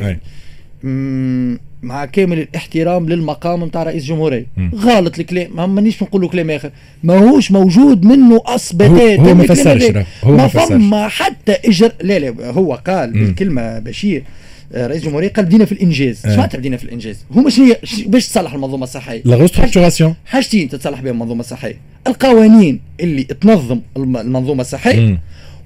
مع 1.83 2.05
كامل 2.05 2.39
الاحترام 2.39 3.09
للمقام 3.09 3.65
نتاع 3.65 3.83
رئيس 3.83 4.05
جمهوريه 4.05 4.47
غلط 4.75 5.19
الكلام. 5.19 5.51
ما 5.55 5.67
مانيش 5.67 6.03
نقول 6.03 6.23
له 6.23 6.29
كلام 6.29 6.51
آخر. 6.51 6.71
ماهوش 7.03 7.51
موجود 7.51 8.05
منه 8.05 8.41
اثباتات 8.47 9.19
هو, 9.21 9.29
هو 9.29 9.35
ما 9.35 9.47
فسرش 9.47 9.85
هو 10.25 10.37
ما 10.37 10.49
فما 10.49 11.09
حتى 11.09 11.53
اجر 11.53 11.93
لا 12.03 12.19
لا 12.19 12.51
هو 12.51 12.75
قال 12.75 13.13
بالكلمة 13.13 13.79
بشير 13.79 14.25
آه، 14.73 14.87
رئيس 14.87 15.03
الجمهوريه 15.03 15.29
قال 15.29 15.45
بدينا 15.45 15.65
في 15.65 15.73
الإنجاز. 15.73 16.27
إيش 16.27 16.37
معناتها 16.37 16.59
بدينا 16.59 16.77
في 16.77 16.85
الإنجاز؟ 16.85 17.25
هو 17.33 17.41
مش 17.41 17.61
هي 17.61 17.77
باش 18.07 18.29
تصلح 18.29 18.55
المنظومة 18.55 18.85
الصحية. 18.85 19.23
لا 19.25 19.47
structuration 19.47 20.15
حاجتين 20.27 20.69
تتصلح 20.69 21.01
بها 21.01 21.13
المنظومة 21.13 21.41
الصحية. 21.41 21.77
القوانين 22.07 22.81
اللي 23.01 23.25
تنظم 23.25 23.81
المنظومة 23.97 24.61
الصحية. 24.61 25.19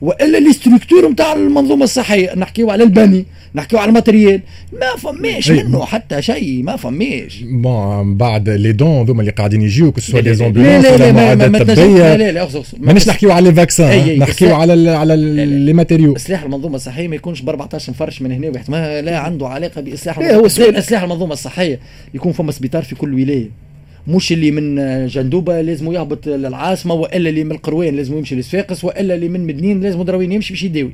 وإلا 0.05 0.39
les 0.39 0.53
structures 0.53 1.09
نتاع 1.09 1.33
المنظومة 1.33 1.85
الصحية. 1.85 2.35
نحكيو 2.35 2.71
على 2.71 2.85
البني 2.85 3.25
نحكيو 3.55 3.79
على 3.79 3.89
ال 3.89 3.94
matériel. 3.94 4.41
ما 4.73 4.97
فماش 4.99 5.51
منه 5.51 5.85
حتى 5.85 6.23
شيء 6.23 6.63
ما 6.63 6.77
فماش. 6.77 7.43
Bon 7.43 8.17
بعد 8.17 8.49
les 8.49 8.73
dons 8.73 9.05
ذوما 9.05 9.21
اللي 9.21 9.33
قاعدين 9.33 9.63
يجيو 9.63 9.93
que 9.93 10.09
ce 10.09 10.21
soit 10.21 10.35
les 10.35 10.47
ambulances 10.47 10.87
ولا 10.87 11.11
المعدات 11.11 11.61
الطبيه 11.61 12.17
لا 12.17 12.33
لا 12.33 12.49
مانيش 12.79 13.09
نحكيو 13.09 13.33
على 13.33 13.49
les 13.49 13.55
vaccins 13.55 14.19
نحكيو 14.19 14.55
على 14.55 14.91
على 14.91 15.17
les 15.47 15.73
matériaux 15.73 16.17
إصلاح 16.17 16.43
المنظومة 16.43 16.77
الصحية 16.77 17.09
ما 17.09 17.17
يكونش 17.17 17.41
ب 17.41 17.49
14 17.49 17.93
مفرش 17.93 18.23
من 18.23 18.33
هنا 18.33 18.49
واحد 18.49 18.71
ما 18.71 19.01
لا 19.01 19.19
عنده 19.19 19.49
علاقة 19.49 19.81
بإصلاح 19.81 20.19
هو 20.19 20.47
إصلاح 20.47 21.03
المنظومة 21.03 21.33
الصحية. 21.33 21.81
يكون 22.15 22.33
فما 22.33 22.53
سبيطار 22.53 22.83
في 22.83 22.95
كل 22.95 23.15
ولاية. 23.15 23.64
مش 24.09 24.33
اللي 24.33 24.51
من 24.51 24.77
جندوبة 25.07 25.61
لازم 25.61 25.93
يهبط 25.93 26.27
للعاصمة 26.27 26.95
وإلا 26.95 27.31
اللي 27.31 27.45
من 27.45 27.53
القيروان 27.53 27.97
لازم 27.97 28.19
يمشي 28.19 28.37
لصفاقس 28.37 28.85
وإلا 28.85 29.15
اللي 29.15 29.29
من 29.29 29.47
مدنين 29.47 29.81
لازم 29.81 30.03
دروين 30.03 30.33
يمشي 30.33 30.53
باش 30.53 30.63
يداوي. 30.63 30.93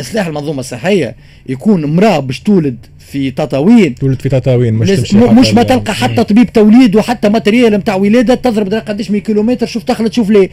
اصلاح 0.00 0.26
المنظومة 0.26 0.60
الصحية 0.60 1.16
يكون 1.48 1.84
امراه 1.84 2.20
باش 2.20 2.40
تولد 2.40 2.86
في 3.12 3.30
تطاوين. 3.30 3.94
تولد 3.94 4.22
في 4.22 4.28
تطاوين 4.28 4.74
مش 4.74 4.88
تمشي 4.88 5.16
مش 5.16 5.54
ما 5.54 5.62
تلقى 5.62 5.94
حتى 5.94 6.24
طبيب 6.24 6.52
توليد 6.52 6.96
وحتى 6.96 7.28
matériel 7.28 7.72
نتاع 7.72 7.94
ولادة 7.94 8.34
تضرب 8.34 8.74
قداش 8.74 9.10
من 9.10 9.20
كيلومتر. 9.20 9.66
شوف 9.66 9.82
تخلط 9.82 10.08
تشوف 10.08 10.30
ليه 10.30 10.48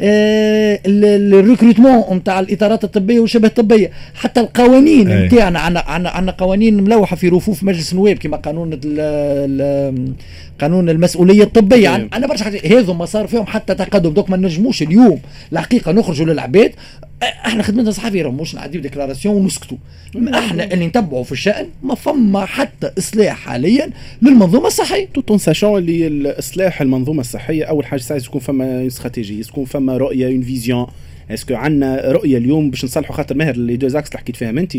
آه 0.00 0.80
ال 0.86 0.97
recrutement 0.97 2.16
نتاع 2.16 2.40
الإطارات 2.40 2.84
الطبية 2.84 3.20
وشبه 3.20 3.48
الطبية. 3.48 3.90
حتى 4.14 4.40
القوانين 4.40 5.08
نتاعنا 5.08 5.58
عندنا 5.58 6.10
عندنا 6.10 6.32
قوانين 6.38 6.82
ملوحة 6.82 7.16
في 7.16 7.28
رفوف 7.28 7.62
مجلس 7.62 7.92
النواب 7.92 8.16
كما 8.16 8.36
قانون 8.36 8.70
قانون 10.60 10.88
المسؤولية 10.88 11.42
الطبية. 11.42 11.88
عن 11.88 12.08
أنا 12.14 12.26
برشا 12.26 12.44
حاجات 12.44 12.66
هذو 12.66 12.94
ما 12.94 13.06
صار 13.06 13.26
فيهم 13.26 13.46
حتى 13.46 13.74
تقدم. 13.74 14.10
donc 14.10 14.30
ما 14.30 14.36
نجموش 14.36 14.82
اليوم 14.82 15.20
الحقيقة 15.52 15.92
نخرجوا 15.92 16.26
للعباد. 16.26 16.72
إحنا 17.24 17.62
خدمتنا 17.62 17.90
صحفيه 17.90 18.30
مش 18.30 18.54
نعديو 18.54 18.80
déclaration 18.80 19.34
ونسكتوا. 19.34 19.78
إحنا 20.34 20.64
اللي 20.64 20.86
نتبعوا 20.86 21.24
في 21.24 21.32
الشأن 21.32 21.66
ما 21.82 21.94
فما 21.94 22.44
حتى 22.44 22.90
إصلاح 22.98 23.36
حاليا 23.36 23.90
للمنظومة 24.22 24.66
الصحية. 24.66 25.08
tout 25.14 25.30
en 25.30 25.38
sachant 25.38 25.78
اللي 25.78 26.30
اصلاح 26.30 26.80
المنظومة 26.80 27.20
الصحية 27.20 27.64
أول 27.64 27.86
حاجة 27.86 28.00
ساعة 28.00 28.18
يكون 28.18 28.40
فما 28.40 28.86
استراتيجي 28.86 29.40
يكون 29.40 29.64
فما 29.64 29.96
رؤية 29.96 30.26
une 30.26 30.42
vision 30.42 30.86
est-ce 31.30 31.46
que 31.46 31.54
عندنا 31.54 32.10
رؤية 32.10 32.38
اليوم 32.38 32.70
باش 32.70 32.84
نصلحوا 32.84 33.16
خاطر 33.16 33.34
ماهر 33.36 33.56
les 33.56 33.76
deux 33.76 33.88
axes 33.88 34.08
اللي 34.08 34.18
حكيت 34.18 34.36
فيهم 34.36 34.58
انت 34.58 34.76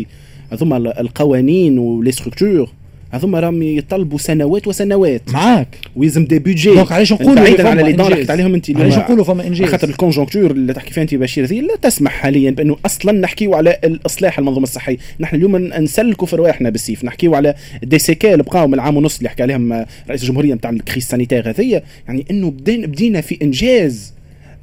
هذوما 0.52 0.76
القوانين 1.00 1.78
و 1.78 1.87
les 1.87 2.12
structures 2.12 2.72
هذوما 3.16 3.40
راهم 3.40 3.62
يطلبوا 3.62 4.18
سنوات 4.18 4.66
وسنوات. 4.66 5.22
معاك. 5.28 5.68
ويلزم 5.96 6.24
des 6.24 6.38
budgets 6.38 6.74
donc 6.74 6.92
علاش 6.92 7.12
نقولوا 7.12 7.34
بعيدا 7.34 7.68
على 7.68 7.82
les 7.82 7.92
dons 7.92 8.14
حكيت 8.14 8.30
عليهم 8.30 8.54
أنت 8.54 8.70
علاش 8.76 8.98
نقولوا 8.98 9.24
فما 9.24 9.46
إنجاز؟ 9.46 9.68
خاطر 9.68 9.88
ال 9.88 9.93
conjoncture 9.93 10.50
اللي 10.50 10.72
تحكي 10.72 10.92
فيها 10.92 11.02
أنت 11.02 11.14
بشير 11.14 11.44
ذي 11.44 11.60
لا 11.60 11.76
تسمح 11.82 12.12
حاليا 12.12 12.50
بأنه 12.50 12.76
أصلا 12.86 13.12
نحكيو 13.12 13.54
على 13.54 13.78
الإصلاح 13.84 14.38
المنظومة 14.38 14.62
الصحية. 14.62 14.96
نحن 15.20 15.36
اليوم 15.36 15.56
نسلكوا 15.56 16.26
في 16.26 16.36
رواحنا 16.36 16.70
بالسيف. 16.70 17.04
نحكيو 17.04 17.34
على 17.34 17.54
des 17.82 17.98
séquelles 17.98 18.42
بقاو 18.42 18.66
من 18.66 18.74
العام 18.74 18.96
ونص 18.96 19.16
اللي 19.16 19.28
حكى 19.28 19.42
عليهم 19.42 19.72
رئيس 20.08 20.22
الجمهورية 20.22 20.54
نتاع 20.54 20.70
ال 20.70 20.76
crise 20.76 21.08
sanitaire 21.08 21.50
هذيا. 21.50 21.82
يعني 22.08 22.24
أنه 22.30 22.50
بدينا 22.66 23.20
في 23.20 23.38
إنجاز. 23.42 24.15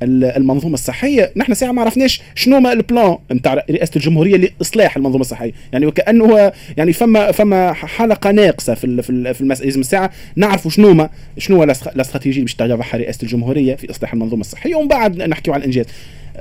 المنظومة 0.03 0.73
الصحية. 0.73 1.31
نحن 1.35 1.53
ساعة 1.53 1.71
ما 1.71 1.81
عرفناش 1.81 2.21
شنو 2.35 2.59
ما 2.59 2.73
ال 2.73 2.82
plan 2.82 3.17
نتاع 3.31 3.53
رئاسة 3.53 3.91
الجمهورية 3.95 4.37
لإصلاح 4.37 4.97
المنظومة 4.97 5.21
الصحية. 5.21 5.51
يعني 5.73 5.85
وكأنه 5.85 6.51
يعني 6.77 6.93
فما 6.93 7.31
فما 7.31 7.73
حلقة 7.73 8.31
ناقصة 8.31 8.73
في 8.73 9.01
في 9.33 9.41
المساله 9.41 9.65
لازم 9.65 9.79
الساعة. 9.79 10.11
نعرفوا 10.35 10.71
شنو 10.71 10.93
ما 10.93 11.09
شنو 11.37 11.63
الاستراتيجيه 11.63 12.41
باش 12.41 12.55
تتبعها 12.55 12.97
رئاسة 12.97 13.19
الجمهورية 13.23 13.75
في 13.75 13.91
إصلاح 13.91 14.13
المنظومة 14.13 14.41
الصحية. 14.41 14.75
ومن 14.75 14.87
بعد 14.87 15.21
نحكيو 15.21 15.53
على 15.53 15.61
الإنجاز. 15.61 15.85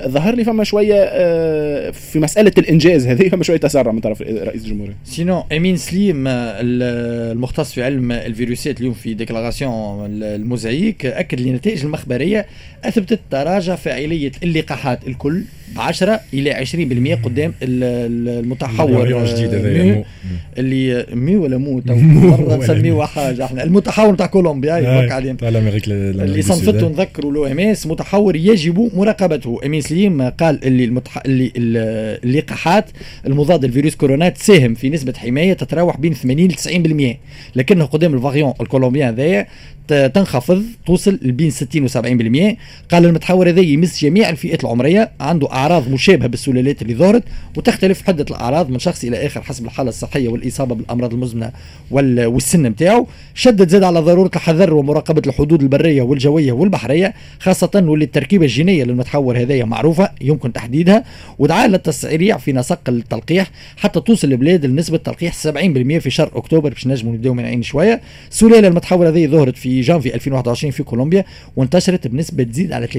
ظهر 0.06 0.34
لي 0.34 0.44
فما 0.44 0.64
شوية 0.64 0.94
آه، 0.96 1.90
في 1.90 2.18
مسألة 2.18 2.52
الإنجاز 2.58 3.06
هذه 3.06 3.28
فما 3.28 3.44
شوية 3.44 3.56
تسرع 3.56 3.92
من 3.92 4.00
طرف 4.00 4.22
رئيس 4.22 4.64
الجمهورية. 4.64 4.96
sinon 5.04 5.44
امين 5.52 5.76
سليم 5.76 6.24
المختص 6.26 7.72
في 7.72 7.82
علم 7.82 8.12
الفيروسات 8.12 8.80
اليوم 8.80 8.94
في 8.94 9.14
déclaration 9.14 10.06
الموزايك 10.22 11.06
أكد 11.06 11.40
لي 11.40 11.50
النتائج 11.50 11.84
المخبرية 11.84 12.46
أثبتت 12.84 13.20
تراجع 13.30 13.76
فاعليه 13.76 14.32
اللقاحات 14.42 15.08
الكل. 15.08 15.42
10 15.76 16.20
إلى 16.34 16.66
20% 17.18 17.24
قدام 17.24 17.54
المتحور. 17.62 19.24
جديد 19.24 19.54
اللي 20.58 21.06
مي 21.12 21.36
ولا 21.36 21.58
مو؟ 21.58 21.82
مرة 21.86 22.56
نسميه 22.56 23.02
حاجة 23.02 23.44
إحنا 23.44 23.64
المتحور 23.64 24.12
نتاع 24.12 24.26
كولومبيا 24.26 24.78
اللي 26.24 26.42
صنفته 26.42 26.88
نذكروا 26.88 27.32
l'OMS 27.32 27.86
متحور 27.86 28.36
يجب 28.36 28.90
مراقبته. 28.94 29.60
امين 29.66 29.80
سليم 29.80 30.22
قال 30.22 30.64
اللي 30.64 30.84
المتح... 30.84 31.22
اللي 31.26 31.52
اللقاحات 32.24 32.90
المضاده 33.26 33.68
لفيروس 33.68 33.94
كورونا 33.94 34.28
تساهم 34.28 34.74
في 34.74 34.90
نسبة 34.90 35.12
حماية 35.16 35.52
تتراوح 35.52 35.96
بين 35.96 36.14
80 36.14 36.48
ل 36.48 36.54
90% 37.12 37.16
لكنه 37.56 37.84
قدام 37.84 38.14
ال 38.14 38.19
variant 38.19 38.52
colombien 38.60 39.14
ذايا 39.14 39.46
تنخفض 39.88 40.64
توصل 40.86 41.16
بين 41.22 41.50
60 41.50 41.82
و 41.82 41.88
70% 41.88 42.56
قال 42.90 43.06
المتحور 43.06 43.48
هذا 43.48 43.60
يمس 43.60 44.04
جميع 44.04 44.30
الفئات 44.30 44.64
العمرية 44.64 45.10
عنده 45.20 45.48
اعراض 45.62 45.88
مشابهة 45.88 46.28
بالسلالات 46.28 46.82
اللي 46.82 46.94
ظهرت 46.94 47.22
وتختلف 47.56 48.02
حدة 48.02 48.26
الأعراض 48.30 48.70
من 48.70 48.78
شخص 48.78 49.04
إلى 49.04 49.26
آخر 49.26 49.42
حسب 49.42 49.64
الحالة 49.64 49.88
الصحية 49.88 50.28
والإصابة 50.28 50.74
بالأمراض 50.74 51.12
المزمنة 51.14 51.52
والسن 51.90 52.62
نتاعو 52.62 53.06
شدد 53.34 53.68
زاد 53.68 53.82
على 53.82 54.00
ضرورة 54.00 54.30
الحذر 54.36 54.74
ومراقبة 54.74 55.22
الحدود 55.26 55.62
البرية 55.62 56.02
والجوية 56.02 56.52
والبحرية 56.52 57.14
خاصة 57.40 57.70
واللي 57.74 58.04
التركيبة 58.04 58.44
الجينية 58.44 58.84
للمتحور 58.84 59.38
هذايا 59.38 59.64
معروفة 59.64 60.10
يمكن 60.20 60.52
تحديدها. 60.52 61.04
ودعا 61.38 61.66
للتسريع 61.66 62.36
في 62.38 62.52
نسق 62.52 62.80
التلقيح 62.88 63.50
حتى 63.76 64.00
توصل 64.00 64.32
البلاد 64.32 64.66
لنسبة 64.66 64.96
تلقيح 64.98 65.34
70% 65.34 65.46
في 65.98 66.10
شهر 66.10 66.30
أكتوبر 66.34 66.70
باش 66.70 66.86
نجموا 66.86 67.12
نبداو 67.12 67.34
من 67.34 67.44
عين 67.44 67.62
شوية. 67.62 68.00
سلاله 68.30 68.68
المتحور 68.68 69.08
هذه 69.08 69.26
ظهرت 69.26 69.56
في 69.56 69.80
جانفي 69.80 70.14
2021 70.14 70.70
في 70.70 70.82
كولومبيا 70.82 71.24
وانتشرت 71.56 72.06
بنسبة 72.06 72.42
تزيد 72.44 72.72
على 72.72 72.86
30% 72.86 72.90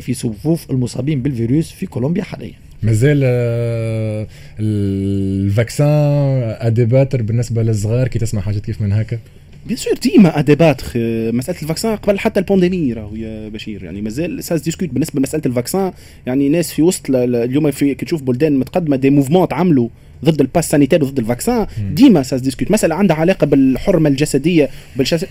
في 0.00 0.14
صفوف 0.14 0.70
المصابين 0.70 1.22
بالفيروس 1.22 1.70
في 1.70 1.86
كولومبيا. 1.86 1.99
حاليا. 2.22 2.52
مازال 2.82 3.20
آه، 3.24 4.26
ال 4.60 4.88
vaccin 4.88 6.56
à 6.60 6.67
débattre 6.67 7.22
بالنسبة 7.22 7.62
للصغار 7.62 8.08
كي 8.08 8.18
تسمع 8.18 8.40
حاجات 8.40 8.64
كيف 8.64 8.82
من 8.82 8.92
هكا؟ 8.92 9.18
bien 9.66 9.76
sûr 9.76 9.94
ديما 10.02 10.38
à 10.38 10.43
débattre 10.43 10.86
مسألة 11.32 11.62
ال 11.62 11.67
vaccin 11.67 11.96
قبل 11.96 12.18
حتى 12.18 12.40
ال 12.40 12.46
pandémie 12.46 12.92
راهو 12.92 13.16
يا 13.16 13.48
بشير. 13.48 13.84
يعني 13.84 14.02
مازال 14.02 14.44
ça 14.44 14.53
se 14.53 14.62
discute 14.62 14.88
بالنسبة 14.88 15.18
لمسألة 15.18 15.42
ال 15.46 15.52
vaccin. 15.52 15.92
يعني 16.26 16.48
ناس 16.48 16.72
في 16.72 16.82
وسط 16.82 17.10
اليوم 17.10 17.70
في 17.70 17.94
كي 17.94 18.06
تشوف 18.06 18.22
بلدان 18.22 18.58
متقدمة 18.58 18.96
des 18.96 19.10
mouvements 19.10 19.46
عملوا 19.52 19.88
ضد 20.24 20.40
ال 20.40 20.46
pass 20.46 20.70
sanitaire 20.70 21.04
وضد 21.04 21.18
ال 21.18 21.25
vaccin 21.25 21.66
ديما 21.92 22.22
ça 22.22 22.31
se 22.31 22.40
discute 22.40 22.70
مسألة 22.70 22.94
عندها 22.94 23.16
علاقة 23.16 23.46
بالحرمة 23.46 24.08
الجسدية 24.08 24.68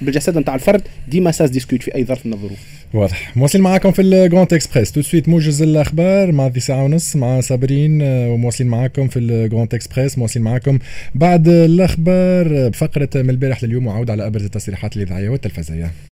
بالجسد 0.02 0.38
نتاع 0.38 0.56
الفرد 0.56 0.82
ديما 1.08 1.32
ça 1.32 1.41
se 1.41 1.50
discute 1.50 1.84
في 1.84 1.96
أي 1.96 2.06
ظرف 2.06 2.26
من 2.26 2.34
الظروف. 2.34 2.60
واضح. 2.94 3.38
مواصلين 3.38 3.64
معاكم 3.64 3.92
في 3.92 4.02
ال 4.02 4.11
Grand 4.11 4.54
Express 4.54 4.92
tout 4.92 4.99
de 4.99 5.02
suite 5.02 5.30
موجز 5.30 5.62
الأخبار. 5.62 6.32
مع 6.32 6.48
ذي 6.48 6.60
ساعة 6.60 6.84
ونص 6.84 7.16
مع 7.16 7.42
صابرين 7.42 8.02
آه، 8.02 8.30
ومواصلين 8.30 8.70
معاكم 8.70 9.08
في 9.08 9.20
ال 9.20 9.29
Grand 9.29 9.74
Express 9.74 10.18
مواصلين 10.18 10.46
معاكم 10.46 10.80
بعد 11.16 11.48
الأخبار. 11.48 12.70
بفقرة 12.70 13.10
من 13.16 13.30
البارح 13.30 13.64
لليوم 13.64 13.88
وعود 13.88 14.10
على 14.10 14.28
أبرز 14.28 14.44
التصريحات 14.44 14.98
الإذاعية 14.98 15.30
والتلفزيونية. 15.30 15.92